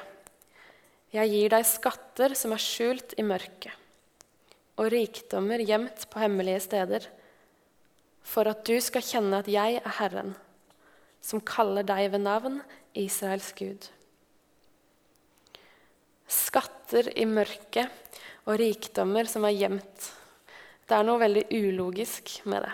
Jeg 1.16 1.32
gir 1.32 1.54
deg 1.54 1.64
skatter 1.66 2.34
som 2.36 2.52
er 2.52 2.62
skjult 2.62 3.14
i 3.18 3.24
mørket, 3.24 3.72
og 4.78 4.90
rikdommer 4.92 5.64
gjemt 5.64 6.04
på 6.12 6.20
hemmelige 6.20 6.60
steder, 6.66 7.06
for 8.28 8.50
at 8.52 8.66
du 8.68 8.76
skal 8.84 9.06
kjenne 9.08 9.40
at 9.40 9.48
jeg 9.48 9.80
er 9.80 9.96
Herren, 10.02 10.34
som 11.24 11.40
kaller 11.40 11.88
deg 11.88 12.12
ved 12.12 12.26
navn, 12.26 12.60
Israels 12.98 13.52
Gud. 13.58 13.88
Skatter 16.28 17.12
i 17.18 17.26
mørket 17.30 18.20
og 18.48 18.58
rikdommer 18.60 19.30
som 19.30 19.46
er 19.48 19.56
gjemt. 19.56 20.10
Det 20.88 20.96
er 20.96 21.06
noe 21.08 21.22
veldig 21.22 21.46
ulogisk 21.52 22.40
med 22.48 22.66
det. 22.66 22.74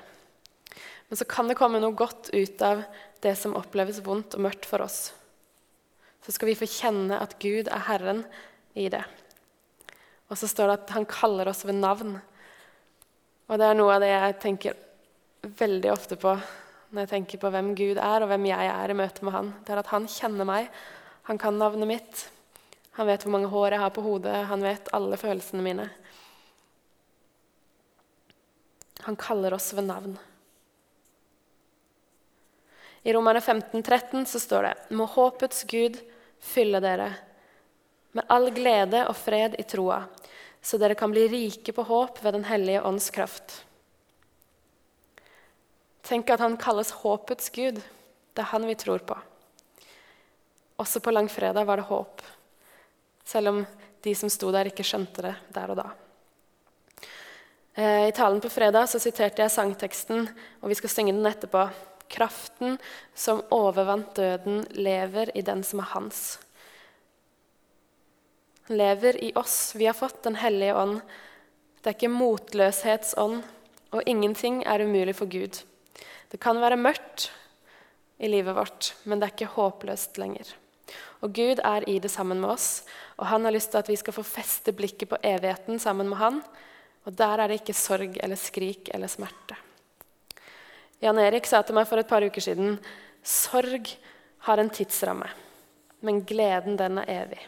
Men 1.10 1.20
så 1.20 1.28
kan 1.30 1.50
det 1.50 1.58
komme 1.60 1.82
noe 1.82 1.98
godt 1.98 2.32
ut 2.34 2.62
av 2.66 2.86
det 3.26 3.36
som 3.40 3.58
oppleves 3.58 4.02
vondt 4.06 4.38
og 4.38 4.46
mørkt 4.48 4.66
for 4.70 4.86
oss. 4.86 5.12
Så 6.24 6.34
skal 6.34 6.52
vi 6.52 6.58
få 6.58 6.70
kjenne 6.70 7.20
at 7.20 7.36
Gud 7.44 7.68
er 7.68 7.86
Herren 7.90 8.24
i 8.80 8.88
det. 8.90 9.04
Og 10.32 10.40
så 10.40 10.48
står 10.50 10.70
det 10.70 10.78
at 10.80 10.94
han 10.96 11.06
kaller 11.10 11.50
oss 11.52 11.66
ved 11.68 11.78
navn. 11.78 12.16
Og 13.52 13.60
det 13.60 13.68
er 13.68 13.78
noe 13.78 13.98
av 13.98 14.02
det 14.02 14.10
jeg 14.14 14.38
tenker 14.42 14.80
veldig 15.60 15.92
ofte 15.92 16.18
på 16.18 16.38
når 16.94 17.04
jeg 17.04 17.10
tenker 17.10 17.42
på 17.42 17.50
hvem 17.50 17.72
Gud 17.74 17.98
er, 17.98 18.22
og 18.22 18.30
hvem 18.30 18.46
jeg 18.46 18.70
er 18.70 18.92
i 18.94 18.96
møte 18.98 19.26
med 19.26 19.34
han. 19.34 19.50
Det 19.66 19.74
er 19.74 19.82
at 19.82 19.90
han 19.90 20.06
kjenner 20.06 20.46
meg. 20.46 20.68
Han 21.26 21.40
kan 21.42 21.58
navnet 21.58 21.90
mitt. 21.90 22.28
Han 23.00 23.10
vet 23.10 23.26
hvor 23.26 23.34
mange 23.34 23.50
hår 23.50 23.74
jeg 23.74 23.82
har 23.82 23.94
på 23.96 24.04
hodet. 24.06 24.36
Han 24.52 24.62
vet 24.62 24.92
alle 24.94 25.18
følelsene 25.18 25.66
mine. 25.66 25.88
Han 29.08 29.18
kaller 29.18 29.58
oss 29.58 29.72
ved 29.74 29.90
navn. 29.90 30.14
I 33.04 33.18
Romerne 33.18 33.42
15, 33.42 33.82
13 33.82 34.30
så 34.30 34.40
står 34.40 34.70
det 34.70 34.96
Må 34.96 35.10
håpets 35.10 35.66
Gud 35.68 35.98
fylle 36.40 36.80
dere 36.84 37.10
med 38.14 38.30
all 38.30 38.52
glede 38.54 39.02
og 39.10 39.18
fred 39.18 39.58
i 39.58 39.66
troa, 39.66 40.04
så 40.62 40.78
dere 40.78 40.96
kan 40.96 41.12
bli 41.12 41.26
rike 41.32 41.74
på 41.74 41.86
håp 41.90 42.22
ved 42.22 42.38
Den 42.38 42.46
hellige 42.46 42.84
ånds 42.86 43.10
kraft. 43.10 43.64
Tenk 46.04 46.30
at 46.34 46.44
han 46.44 46.58
kalles 46.60 46.92
håpets 47.00 47.50
Gud. 47.56 47.80
Det 48.34 48.44
er 48.44 48.52
han 48.52 48.68
vi 48.68 48.76
tror 48.76 49.04
på. 49.08 49.16
Også 50.82 51.00
på 51.00 51.14
langfredag 51.14 51.66
var 51.66 51.80
det 51.80 51.88
håp, 51.88 52.22
selv 53.24 53.52
om 53.54 53.66
de 54.04 54.16
som 54.16 54.30
sto 54.32 54.50
der, 54.52 54.68
ikke 54.68 54.84
skjønte 54.84 55.24
det 55.24 55.36
der 55.56 55.72
og 55.72 55.80
da. 55.80 55.86
Eh, 57.74 58.10
I 58.10 58.16
talen 58.16 58.42
på 58.42 58.52
fredag 58.52 58.90
så 58.90 59.00
siterte 59.00 59.46
jeg 59.46 59.54
sangteksten, 59.54 60.28
og 60.62 60.70
vi 60.70 60.78
skal 60.78 60.92
synge 60.92 61.16
den 61.16 61.30
etterpå. 61.30 61.68
Kraften 62.14 62.78
som 63.16 63.42
overvant 63.54 64.12
døden, 64.18 64.66
lever 64.76 65.32
i 65.38 65.42
den 65.42 65.64
som 65.64 65.80
er 65.82 65.94
hans. 65.94 66.24
Han 68.68 68.78
lever 68.78 69.18
i 69.24 69.32
oss. 69.40 69.74
Vi 69.76 69.88
har 69.88 69.98
fått 69.98 70.24
Den 70.24 70.36
hellige 70.36 70.76
ånd. 70.76 71.02
Det 71.82 71.90
er 71.90 71.96
ikke 71.98 72.14
motløshetsånd, 72.14 73.42
og 73.92 74.04
ingenting 74.06 74.64
er 74.66 74.84
umulig 74.84 75.16
for 75.16 75.26
Gud. 75.26 75.64
Det 76.34 76.40
kan 76.42 76.58
være 76.58 76.80
mørkt 76.82 77.28
i 78.18 78.26
livet 78.26 78.56
vårt, 78.58 78.96
men 79.06 79.20
det 79.20 79.28
er 79.28 79.34
ikke 79.36 79.54
håpløst 79.54 80.18
lenger. 80.18 80.48
Og 81.22 81.30
Gud 81.38 81.62
er 81.62 81.86
i 81.86 82.00
det 82.02 82.10
sammen 82.10 82.42
med 82.42 82.56
oss, 82.56 82.82
og 83.22 83.28
han 83.30 83.46
har 83.46 83.54
lyst 83.54 83.70
til 83.72 83.84
at 83.84 83.92
vi 83.92 83.98
skal 84.00 84.16
få 84.16 84.26
feste 84.26 84.74
blikket 84.74 85.12
på 85.12 85.20
evigheten 85.22 85.78
sammen 85.80 86.10
med 86.10 86.18
han. 86.18 86.42
Og 87.06 87.14
der 87.20 87.38
er 87.38 87.52
det 87.52 87.62
ikke 87.62 87.78
sorg 87.78 88.18
eller 88.18 88.40
skrik 88.40 88.90
eller 88.96 89.12
smerte. 89.12 89.60
Jan 91.04 91.22
Erik 91.22 91.46
sa 91.46 91.62
til 91.62 91.78
meg 91.78 91.86
for 91.86 92.02
et 92.02 92.10
par 92.10 92.26
uker 92.26 92.42
siden 92.42 92.80
sorg 93.22 93.94
har 94.48 94.60
en 94.60 94.74
tidsramme, 94.74 95.30
men 96.02 96.26
gleden, 96.26 96.80
den 96.80 96.98
er 97.04 97.10
evig. 97.22 97.42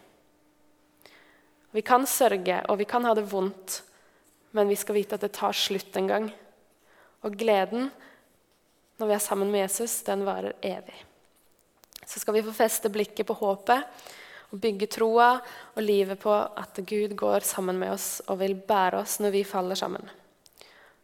Vi 1.75 1.81
kan 1.83 2.05
sørge, 2.07 2.61
og 2.69 2.77
vi 2.79 2.87
kan 2.87 3.03
ha 3.03 3.17
det 3.17 3.25
vondt, 3.31 3.81
men 4.55 4.69
vi 4.69 4.77
skal 4.79 5.01
vite 5.01 5.17
at 5.17 5.25
det 5.25 5.33
tar 5.35 5.57
slutt 5.57 5.97
en 5.97 6.07
gang. 6.07 6.33
Og 7.25 7.35
gleden 7.35 7.89
når 8.99 9.09
vi 9.09 9.15
er 9.17 9.23
sammen 9.23 9.51
med 9.51 9.65
Jesus, 9.65 10.01
den 10.07 10.25
varer 10.27 10.55
evig. 10.63 10.95
Så 12.05 12.21
skal 12.21 12.37
vi 12.37 12.43
få 12.45 12.53
feste 12.55 12.91
blikket 12.93 13.27
på 13.27 13.37
håpet. 13.39 13.83
Og 14.53 14.61
bygge 14.61 14.87
troa 14.87 15.31
og 15.73 15.81
livet 15.81 16.19
på 16.21 16.31
at 16.31 16.77
Gud 16.87 17.15
går 17.17 17.43
sammen 17.43 17.79
med 17.81 17.95
oss 17.95 18.21
og 18.29 18.39
vil 18.39 18.53
bære 18.55 19.01
oss 19.01 19.17
når 19.19 19.33
vi 19.33 19.41
faller 19.43 19.75
sammen. 19.75 20.05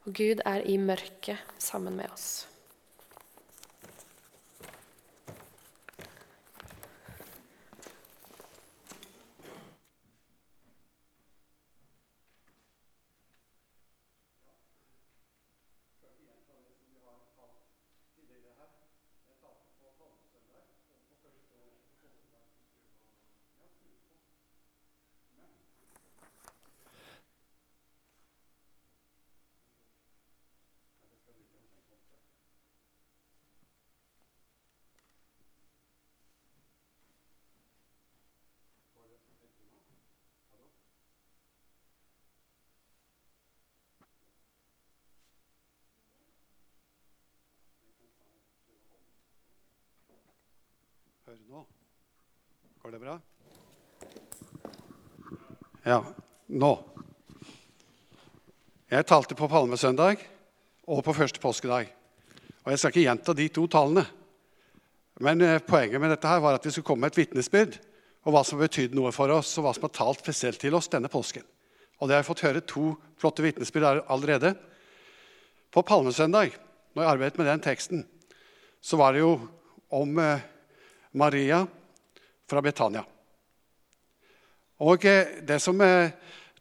Og 0.05 0.13
Gud 0.15 0.43
er 0.45 0.61
i 0.61 0.77
mørket 0.77 1.41
sammen 1.59 1.97
med 1.97 2.13
oss. 2.13 2.45
Hører 51.31 51.47
nå? 51.47 51.61
Går 52.83 52.91
det 52.91 52.97
bra? 52.99 53.13
Ja, 55.85 56.01
nå. 56.51 56.71
Jeg 58.91 59.07
talte 59.07 59.37
på 59.39 59.47
palmesøndag 59.47 60.25
og 60.91 60.99
på 61.07 61.15
første 61.15 61.39
påskedag. 61.39 61.87
Og 62.65 62.67
Jeg 62.73 62.83
skal 62.83 62.91
ikke 62.91 63.05
gjenta 63.05 63.37
de 63.39 63.47
to 63.47 63.63
talene. 63.71 64.03
Men 65.23 65.47
eh, 65.47 65.63
poenget 65.63 66.03
med 66.03 66.11
dette 66.11 66.27
her 66.27 66.43
var 66.43 66.59
at 66.59 66.67
vi 66.67 66.75
skulle 66.75 66.89
komme 66.91 67.07
med 67.07 67.15
et 67.15 67.23
vitnesbyrd 67.23 67.79
og 68.25 68.35
hva 68.35 68.43
som 68.43 68.59
har 68.59 68.67
betydd 68.67 68.99
noe 68.99 69.15
for 69.15 69.31
oss, 69.31 69.55
og 69.55 69.69
hva 69.69 69.75
som 69.77 69.87
har 69.87 69.95
talt 70.01 70.27
spesielt 70.27 70.59
til 70.59 70.75
oss 70.75 70.91
denne 70.91 71.07
påsken. 71.07 71.47
Og 72.01 72.09
det 72.09 72.17
har 72.17 72.25
jeg 72.25 72.33
fått 72.33 72.47
høre 72.49 72.67
to 72.67 72.89
flotte 73.15 73.47
vitnesbyrd 73.47 74.03
allerede. 74.03 74.57
På 75.71 75.79
palmesøndag, 75.79 76.59
når 76.91 77.05
jeg 77.05 77.15
arbeidet 77.15 77.39
med 77.39 77.53
den 77.55 77.69
teksten, 77.71 78.07
så 78.83 78.99
var 78.99 79.15
det 79.15 79.23
jo 79.23 79.37
om 79.95 80.19
eh, 80.19 80.49
Maria 81.11 81.65
fra 82.49 82.61
Betania. 82.61 83.03
Og 84.81 85.05
eh, 85.05 85.41
det 85.45 85.59
som 85.61 85.81
eh, 85.85 86.13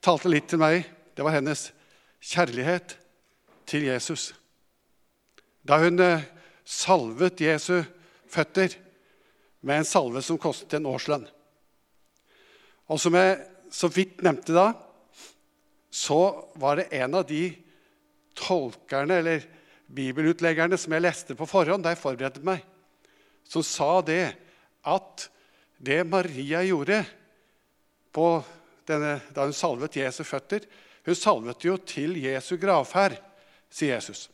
talte 0.03 0.31
litt 0.31 0.51
til 0.51 0.61
meg, 0.61 0.85
det 1.17 1.25
var 1.25 1.39
hennes 1.39 1.71
kjærlighet 2.21 2.97
til 3.69 3.87
Jesus. 3.89 4.31
Da 5.65 5.81
hun 5.81 6.01
eh, 6.05 6.27
salvet 6.65 7.41
Jesu 7.41 7.81
føtter 8.31 8.77
med 9.67 9.81
en 9.81 9.89
salve 9.89 10.23
som 10.25 10.39
kostet 10.41 10.79
en 10.79 10.89
årslønn. 10.91 11.27
Og 12.91 13.01
som 13.01 13.17
jeg 13.17 13.39
så 13.71 13.91
vidt 13.93 14.23
nevnte 14.27 14.55
da, 14.57 14.71
så 15.91 16.51
var 16.59 16.79
det 16.79 16.91
en 17.01 17.17
av 17.19 17.27
de 17.27 17.45
tolkerne 18.39 19.21
eller 19.23 19.47
bibelutleggerne 19.91 20.79
som 20.79 20.95
jeg 20.95 21.05
leste 21.05 21.37
på 21.39 21.49
forhånd 21.51 21.85
da 21.85 21.95
jeg 21.95 22.03
forberedte 22.03 22.45
meg, 22.47 22.63
som 23.51 23.65
sa 23.67 23.99
det 24.07 24.25
at 24.87 25.27
det 25.83 26.05
Maria 26.07 26.63
gjorde 26.63 27.03
denne, 28.87 29.17
da 29.35 29.47
hun 29.47 29.55
salvet 29.55 29.99
Jesu 29.99 30.23
føtter 30.27 30.67
Hun 31.07 31.17
salvet 31.17 31.65
jo 31.65 31.79
til 31.79 32.19
Jesu 32.21 32.59
gravferd, 32.61 33.15
sier 33.73 33.97
Jesus. 33.97 34.29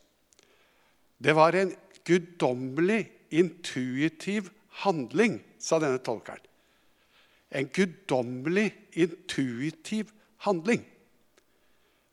Det 1.17 1.31
var 1.37 1.55
en 1.55 1.71
guddommelig, 2.03 3.07
intuitiv 3.31 4.51
handling, 4.83 5.39
sa 5.63 5.79
denne 5.79 6.03
tolkeren. 6.03 6.43
En 7.55 7.71
guddommelig, 7.71 8.73
intuitiv 8.99 10.11
handling. 10.43 10.83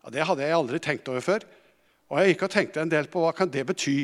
Ja, 0.03 0.13
det 0.13 0.27
hadde 0.29 0.45
jeg 0.45 0.57
aldri 0.59 0.79
tenkt 0.85 1.09
over 1.09 1.25
før. 1.25 1.47
Og 2.11 2.21
jeg 2.21 2.35
gikk 2.35 2.45
og 2.45 2.53
tenkte 2.53 2.85
en 2.85 2.93
del 2.93 3.09
på 3.09 3.25
hva 3.25 3.33
kan 3.33 3.49
det 3.49 3.65
bety. 3.73 3.97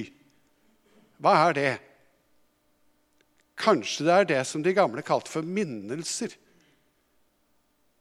Hva 1.22 1.36
er 1.46 1.58
det? 1.60 1.74
Kanskje 3.60 4.06
det 4.08 4.14
er 4.16 4.30
det 4.30 4.44
som 4.48 4.64
de 4.64 4.74
gamle 4.76 5.04
kalte 5.06 5.32
for 5.32 5.44
minnelser, 5.44 6.32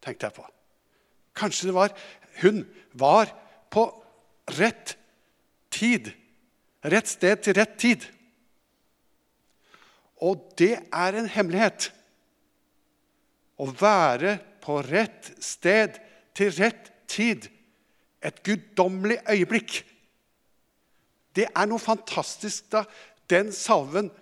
tenkte 0.05 0.29
jeg 0.29 0.37
på. 0.37 0.47
Kanskje 1.39 1.71
det 1.71 1.75
var 1.77 1.95
Hun 2.39 2.63
var 2.95 3.33
på 3.71 3.83
rett 4.59 4.95
tid. 5.75 6.13
Rett 6.87 7.11
sted 7.11 7.43
til 7.43 7.57
rett 7.59 7.75
tid. 7.79 8.05
Og 10.23 10.45
det 10.59 10.77
er 10.79 11.19
en 11.19 11.27
hemmelighet. 11.27 11.91
Å 13.59 13.67
være 13.75 14.37
på 14.63 14.79
rett 14.87 15.33
sted 15.43 15.99
til 16.39 16.55
rett 16.61 16.93
tid. 17.11 17.51
Et 18.23 18.39
guddommelig 18.47 19.19
øyeblikk. 19.27 19.81
Det 21.35 21.49
er 21.51 21.67
noe 21.67 21.83
fantastisk 21.83 22.71
da 22.71 22.85
den 23.31 23.51
salven 23.55 24.13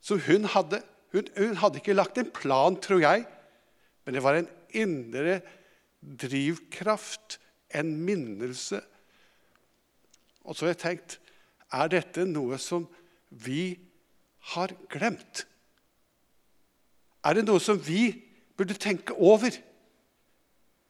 som 0.00 0.20
hun 0.26 0.48
hadde. 0.48 0.82
Hun, 1.12 1.26
hun, 1.36 1.56
hadde 1.58 1.80
ikke 1.80 1.96
lagt 1.96 2.18
en 2.20 2.30
plan, 2.30 2.76
tror 2.78 3.02
jeg, 3.02 3.24
men 4.04 4.14
det 4.14 4.22
var 4.22 4.38
en 4.38 4.48
indre 4.78 5.40
drivkraft, 6.00 7.40
en 7.74 7.92
minnelse. 8.06 8.80
Og 10.46 10.56
så 10.56 10.66
har 10.66 10.74
jeg 10.74 10.82
tenkt 10.84 11.18
er 11.70 11.90
dette 11.90 12.24
noe 12.26 12.58
som 12.58 12.86
vi 13.30 13.78
har 14.54 14.72
glemt? 14.90 15.44
Er 17.22 17.36
det 17.36 17.44
noe 17.46 17.60
som 17.62 17.78
vi 17.78 18.10
burde 18.58 18.74
tenke 18.80 19.14
over? 19.14 19.54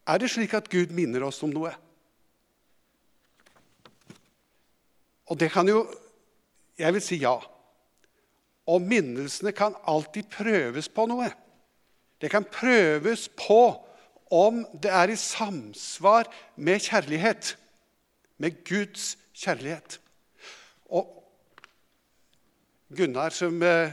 Er 0.09 0.21
det 0.21 0.31
slik 0.33 0.55
at 0.57 0.71
Gud 0.73 0.95
minner 0.95 1.27
oss 1.27 1.43
om 1.45 1.53
noe? 1.53 1.73
Og 5.31 5.39
det 5.39 5.51
kan 5.53 5.69
jo 5.69 5.85
Jeg 6.81 6.95
vil 6.97 7.03
si 7.05 7.19
ja. 7.21 7.35
Og 8.71 8.83
minnelsene 8.83 9.53
kan 9.57 9.75
alltid 9.91 10.29
prøves 10.31 10.89
på 10.93 11.07
noe. 11.11 11.31
Det 12.21 12.31
kan 12.31 12.47
prøves 12.47 13.27
på 13.35 13.63
om 14.31 14.63
det 14.83 14.93
er 14.95 15.11
i 15.11 15.19
samsvar 15.19 16.29
med 16.57 16.83
kjærlighet. 16.85 17.57
Med 18.39 18.63
Guds 18.65 19.17
kjærlighet. 19.35 19.99
Og 20.91 21.17
Gunnar, 22.97 23.35
som 23.35 23.63
eh, 23.63 23.93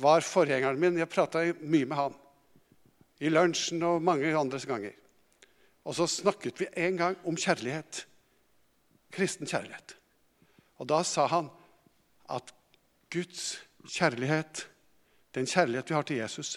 var 0.00 0.24
forgjengeren 0.24 0.80
min 0.80 0.98
Jeg 0.98 1.10
prata 1.12 1.42
mye 1.60 1.88
med 1.88 1.96
han 1.96 2.14
i 3.22 3.30
lunsjen 3.30 3.82
og 3.86 4.02
mange 4.02 4.32
andre 4.36 4.58
ganger. 4.66 4.94
Og 5.84 5.94
så 5.94 6.06
snakket 6.06 6.60
vi 6.60 6.70
en 6.76 6.96
gang 6.98 7.16
om 7.26 7.36
kjærlighet. 7.36 8.06
Kristen 9.12 9.46
kjærlighet. 9.46 9.96
Og 10.80 10.88
da 10.90 11.02
sa 11.06 11.26
han 11.30 11.50
at 12.30 12.52
Guds 13.12 13.60
kjærlighet, 13.92 14.66
den 15.34 15.46
kjærlighet 15.48 15.90
vi 15.90 15.94
har 15.94 16.06
til 16.08 16.20
Jesus, 16.22 16.56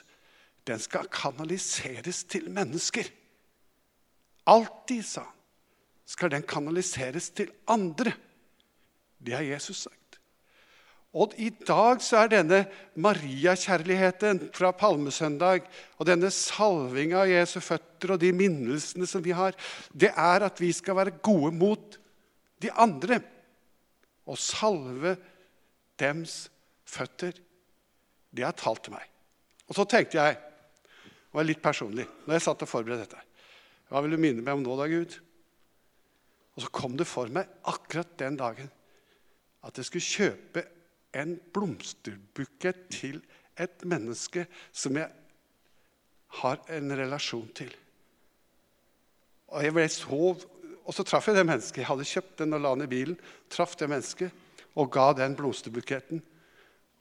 den 0.68 0.80
skal 0.82 1.08
kanaliseres 1.12 2.24
til 2.24 2.50
mennesker. 2.52 3.10
Alltid, 4.48 5.04
sa 5.04 5.26
han, 5.26 5.34
skal 6.06 6.32
den 6.32 6.46
kanaliseres 6.46 7.30
til 7.34 7.52
andre. 7.68 8.14
Det 9.18 9.34
har 9.34 9.46
Jesus 9.46 9.86
sagt. 9.88 10.20
Og 11.16 11.32
i 11.40 11.48
dag 11.50 12.02
så 12.04 12.26
er 12.26 12.32
denne 12.34 12.58
Maria-kjærligheten 13.00 14.50
fra 14.54 14.74
palmesøndag 14.76 15.64
og 15.96 16.10
denne 16.10 16.28
salvinga 16.34 17.22
av 17.22 17.32
Jesu 17.32 17.62
føtter 17.64 18.16
og 18.16 18.20
de 18.20 18.34
minnelsene 18.36 19.08
som 19.08 19.24
vi 19.24 19.32
har, 19.36 19.56
det 19.96 20.12
er 20.12 20.46
at 20.50 20.60
vi 20.60 20.74
skal 20.76 21.00
være 21.00 21.16
gode 21.24 21.54
mot 21.56 21.96
de 22.62 22.72
andre 22.72 23.22
og 24.28 24.38
salve 24.42 25.16
dems 26.00 26.46
føtter. 26.90 27.38
Det 28.36 28.46
har 28.46 28.56
talt 28.58 28.86
til 28.86 28.96
meg. 28.96 29.06
Og 29.70 29.78
så 29.78 29.86
tenkte 29.90 30.20
jeg, 30.20 30.38
og 31.32 31.40
var 31.40 31.48
litt 31.48 31.64
personlig, 31.64 32.06
når 32.26 32.38
jeg 32.38 32.46
satt 32.46 32.64
og 32.64 32.70
forberedte 32.72 33.10
dette 33.10 33.24
Hva 33.92 34.02
vil 34.04 34.16
du 34.16 34.22
minne 34.22 34.44
meg 34.44 34.56
om 34.56 34.64
nå, 34.64 34.76
da, 34.80 34.88
Gud? 34.88 35.18
Og 36.56 36.64
så 36.64 36.72
kom 36.72 36.96
det 36.96 37.08
for 37.10 37.32
meg 37.34 37.50
akkurat 37.68 38.14
den 38.22 38.38
dagen 38.40 38.72
at 39.66 39.80
jeg 39.80 39.88
skulle 39.90 40.08
kjøpe 40.08 40.64
en 41.18 41.34
blomsterbukett 41.56 42.86
til 42.94 43.20
et 43.60 43.84
menneske 43.88 44.46
som 44.76 44.98
jeg 45.00 45.10
har 46.42 46.62
en 46.76 46.96
relasjon 47.00 47.48
til. 47.56 47.72
Og 49.52 49.64
jeg 49.64 49.76
ble 49.76 49.86
så, 49.92 50.20
og 50.86 50.96
så 50.96 51.06
traff 51.08 51.30
jeg 51.30 51.38
det 51.40 51.46
mennesket. 51.48 51.82
Jeg 51.82 51.90
hadde 51.90 52.08
kjøpt 52.10 52.42
den 52.44 52.58
og 52.58 52.64
la 52.64 52.74
den 52.76 52.86
i 52.86 52.92
bilen. 52.92 53.20
Traff 53.52 53.76
det 53.80 53.90
mennesket 53.92 54.45
og 54.76 54.92
ga 54.92 55.12
den 55.16 55.36
blomsterbuketten. 55.38 56.22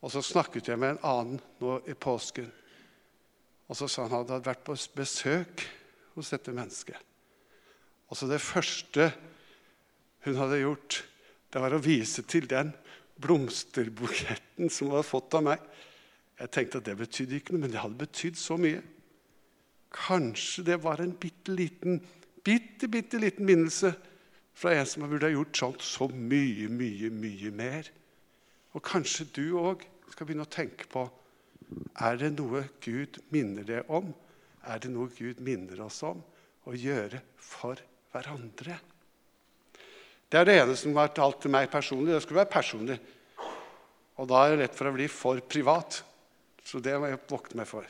Og 0.04 0.12
så 0.12 0.22
snakket 0.22 0.68
jeg 0.68 0.80
med 0.80 0.94
en 0.94 1.04
annen 1.08 1.40
nå 1.62 1.78
i 1.88 1.96
påsken. 1.96 2.50
Og 3.68 3.78
så 3.78 3.88
sa 3.88 4.04
han 4.04 4.12
at 4.12 4.28
han 4.28 4.36
hadde 4.36 4.50
vært 4.50 4.64
på 4.66 4.76
besøk 4.96 5.64
hos 6.14 6.30
dette 6.34 6.52
mennesket. 6.54 6.98
Og 8.12 8.18
så 8.18 8.28
det 8.30 8.42
første 8.44 9.08
hun 10.24 10.38
hadde 10.38 10.60
gjort, 10.60 11.02
det 11.52 11.62
var 11.62 11.74
å 11.76 11.82
vise 11.82 12.24
til 12.28 12.46
den 12.50 12.72
blomsterbuketten 13.22 14.70
som 14.72 14.88
hun 14.88 14.98
hadde 14.98 15.08
fått 15.08 15.36
av 15.38 15.46
meg. 15.48 15.64
Jeg 16.40 16.52
tenkte 16.52 16.80
at 16.80 16.88
det 16.88 16.96
betydde 16.98 17.38
ikke 17.38 17.54
noe, 17.54 17.64
men 17.64 17.72
det 17.72 17.82
hadde 17.82 18.00
betydd 18.00 18.38
så 18.40 18.58
mye. 18.60 18.80
Kanskje 19.94 20.64
det 20.66 20.80
var 20.82 21.00
en 21.00 21.14
bitte 21.16 21.54
liten, 21.54 22.00
bitte, 22.44 22.90
bitte 22.90 23.20
liten 23.22 23.46
minnelse 23.46 23.94
fra 24.54 24.74
en 24.74 24.86
som 24.86 25.06
burde 25.08 25.28
ha 25.28 25.34
gjort 25.34 25.58
sånt 25.58 25.84
så 25.84 26.08
mye, 26.08 26.68
mye, 26.70 27.10
mye 27.10 27.50
mer. 27.54 27.90
Og 28.74 28.82
kanskje 28.86 29.26
du 29.34 29.44
òg 29.58 29.82
skal 30.12 30.28
begynne 30.28 30.46
å 30.46 30.50
tenke 30.50 30.86
på 30.90 31.08
er 32.04 32.18
det 32.20 32.34
noe 32.36 32.64
Gud 32.84 33.18
minner 33.34 33.66
deg 33.66 33.90
om? 33.90 34.12
Er 34.68 34.80
det 34.82 34.90
noe 34.92 35.10
Gud 35.14 35.40
minner 35.44 35.80
oss 35.84 36.00
om 36.06 36.20
å 36.68 36.74
gjøre 36.76 37.20
for 37.40 37.80
hverandre? 38.12 38.78
Det 40.30 40.40
er 40.40 40.48
det 40.48 40.56
ene 40.62 40.76
som 40.78 40.94
har 40.94 41.08
vært 41.08 41.20
alt 41.24 41.42
til 41.44 41.52
meg 41.54 41.70
personlig. 41.72 42.14
Det 42.14 42.22
skulle 42.24 42.42
være 42.42 42.54
personlig. 42.54 42.98
Og 44.18 44.30
da 44.30 44.40
er 44.44 44.54
det 44.54 44.64
lett 44.64 44.78
for 44.78 44.90
å 44.90 44.94
bli 44.94 45.06
for 45.10 45.42
privat. 45.50 46.00
Så 46.64 46.80
det 46.82 46.94
må 46.98 47.10
jeg 47.10 47.20
vokte 47.30 47.58
meg 47.58 47.68
for. 47.68 47.86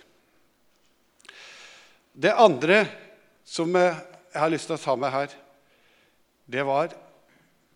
Det 2.14 2.34
andre 2.36 2.82
som 3.44 3.72
jeg 3.74 3.94
har 4.34 4.52
lyst 4.52 4.68
til 4.70 4.76
å 4.76 4.82
ta 4.82 4.94
med 4.98 5.12
her, 5.14 5.32
det 6.46 6.64
var 6.66 6.92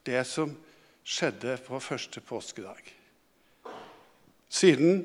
det 0.04 0.24
som 0.28 0.52
skjedde 1.08 1.56
på 1.64 1.80
første 1.80 2.20
påskedag. 2.20 2.82
Siden, 4.48 5.02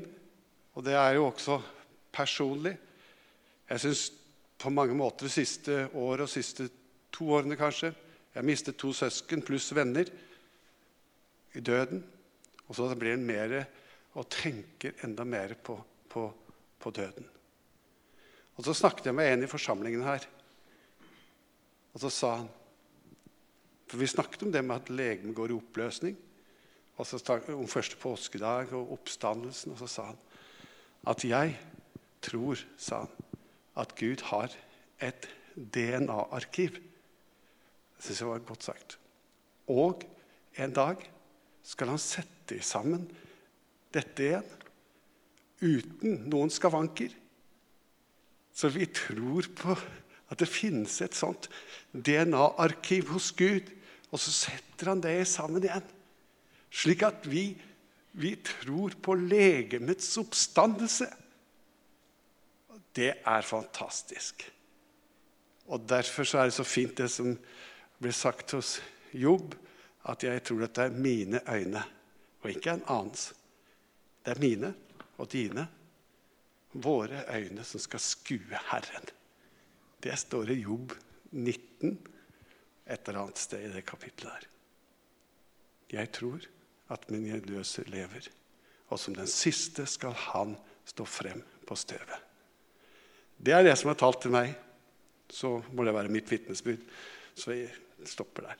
og 0.74 0.86
det 0.86 0.96
er 0.98 1.18
jo 1.18 1.28
også 1.28 1.60
personlig 2.14 2.78
Jeg 3.70 3.82
syns 3.82 4.02
på 4.60 4.70
mange 4.70 4.94
måter 4.96 5.26
det 5.26 5.34
siste 5.34 5.88
året 5.98 6.26
og 6.26 6.32
siste 6.32 6.68
to 7.12 7.28
årene 7.34 7.58
kanskje 7.60 7.94
Jeg 8.36 8.46
mistet 8.46 8.78
to 8.78 8.94
søsken 8.94 9.42
pluss 9.42 9.72
venner 9.76 10.08
i 11.54 11.60
døden. 11.60 12.04
Og 12.68 12.76
så 12.76 12.88
blir 12.96 13.14
en 13.14 13.26
mer 13.26 13.60
og 14.14 14.30
tenker 14.30 14.96
enda 15.06 15.26
mer 15.26 15.54
på, 15.54 15.76
på, 16.10 16.28
på 16.80 16.92
døden. 16.92 17.26
Og 18.56 18.66
Så 18.66 18.74
snakket 18.74 19.06
jeg 19.06 19.16
med 19.16 19.34
en 19.34 19.44
i 19.44 19.50
forsamlingen 19.50 20.04
her, 20.06 20.26
og 21.94 22.02
så 22.02 22.10
sa 22.10 22.36
han 22.36 22.50
For 23.94 24.02
vi 24.02 24.08
snakket 24.10 24.42
om 24.42 24.50
det 24.50 24.64
med 24.66 24.80
at 24.82 24.88
legemet 24.90 25.36
går 25.38 25.52
i 25.52 25.54
oppløsning. 25.54 26.16
Og 26.98 27.06
så 27.06 27.20
om 27.54 27.68
første 27.70 27.98
påskedag 28.02 28.72
og 28.74 28.96
oppstandelsen. 28.96 29.76
Og 29.76 29.84
så 29.84 29.88
sa 29.88 30.06
han 30.08 30.22
at 31.12 31.26
jeg 31.28 31.52
tror, 32.26 32.58
sa 32.78 33.04
han, 33.04 33.12
at 33.78 33.94
Gud 34.00 34.24
har 34.32 34.50
et 34.98 35.28
DNA-arkiv. 35.54 36.80
Det 36.80 38.08
syns 38.08 38.24
jeg 38.24 38.32
var 38.32 38.42
godt 38.48 38.66
sagt. 38.66 38.98
Og 39.70 40.02
en 40.58 40.74
dag 40.74 41.06
skal 41.62 41.94
han 41.94 42.02
sette 42.02 42.58
sammen 42.66 43.06
dette 43.94 44.26
igjen 44.26 44.50
uten 45.62 46.26
noen 46.34 46.50
skavanker. 46.50 47.14
Så 48.58 48.74
vi 48.74 48.90
tror 48.90 49.54
på 49.54 49.78
at 50.34 50.42
det 50.42 50.50
finnes 50.50 50.98
et 51.06 51.14
sånt 51.14 51.46
DNA-arkiv 51.94 53.14
hos 53.14 53.30
Gud, 53.38 53.70
og 54.14 54.22
så 54.22 54.32
setter 54.34 54.92
han 54.92 55.02
det 55.02 55.18
sammen 55.26 55.64
igjen. 55.66 55.86
Slik 56.74 57.02
at 57.06 57.26
vi, 57.30 57.48
vi 58.14 58.36
tror 58.46 58.94
på 59.02 59.16
legemets 59.18 60.12
oppstandelse. 60.22 61.10
Det 62.94 63.10
er 63.26 63.48
fantastisk. 63.48 64.46
Og 65.74 65.90
Derfor 65.90 66.28
er 66.38 66.50
det 66.50 66.58
så 66.60 66.66
fint 66.68 66.98
det 66.98 67.10
som 67.10 67.34
blir 67.98 68.14
sagt 68.14 68.54
hos 68.54 68.78
Jobb, 69.14 69.56
at 70.10 70.26
jeg 70.26 70.44
tror 70.46 70.66
at 70.66 70.76
det 70.76 70.86
er 70.86 71.02
mine 71.06 71.40
øyne 71.50 71.84
og 72.44 72.50
ikke 72.52 72.74
en 72.76 72.88
annens. 72.92 73.32
Det 74.24 74.36
er 74.36 74.42
mine 74.42 74.74
og 75.18 75.32
dine, 75.32 75.68
våre 76.74 77.24
øyne, 77.36 77.64
som 77.64 77.80
skal 77.80 78.02
skue 78.02 78.60
Herren. 78.70 79.06
Det 80.04 80.18
står 80.20 80.50
i 80.52 80.62
Jobb 80.66 80.92
19, 81.32 81.98
et 82.86 83.08
eller 83.08 83.24
annet 83.24 83.40
sted 83.42 83.64
i 83.64 83.72
det 83.74 83.86
kapittelet 83.88 84.34
der. 84.34 84.50
Jeg 85.94 86.12
tror 86.16 86.46
at 86.94 87.06
min 87.12 87.28
gjedløse 87.30 87.86
lever, 87.90 88.28
og 88.90 89.00
som 89.00 89.16
den 89.16 89.30
siste 89.30 89.86
skal 89.90 90.16
han 90.30 90.56
stå 90.86 91.06
frem 91.08 91.44
på 91.68 91.78
støvet. 91.80 92.20
Det 93.38 93.54
er 93.56 93.64
det 93.66 93.76
som 93.80 93.92
har 93.92 94.00
talt 94.00 94.22
til 94.24 94.34
meg. 94.34 94.54
Så 95.34 95.56
må 95.74 95.86
det 95.86 95.96
være 95.96 96.12
mitt 96.14 96.30
vitnesbyrd. 96.30 96.84
Så 97.36 97.56
jeg 97.56 97.72
stopper 98.08 98.50
der. 98.50 98.60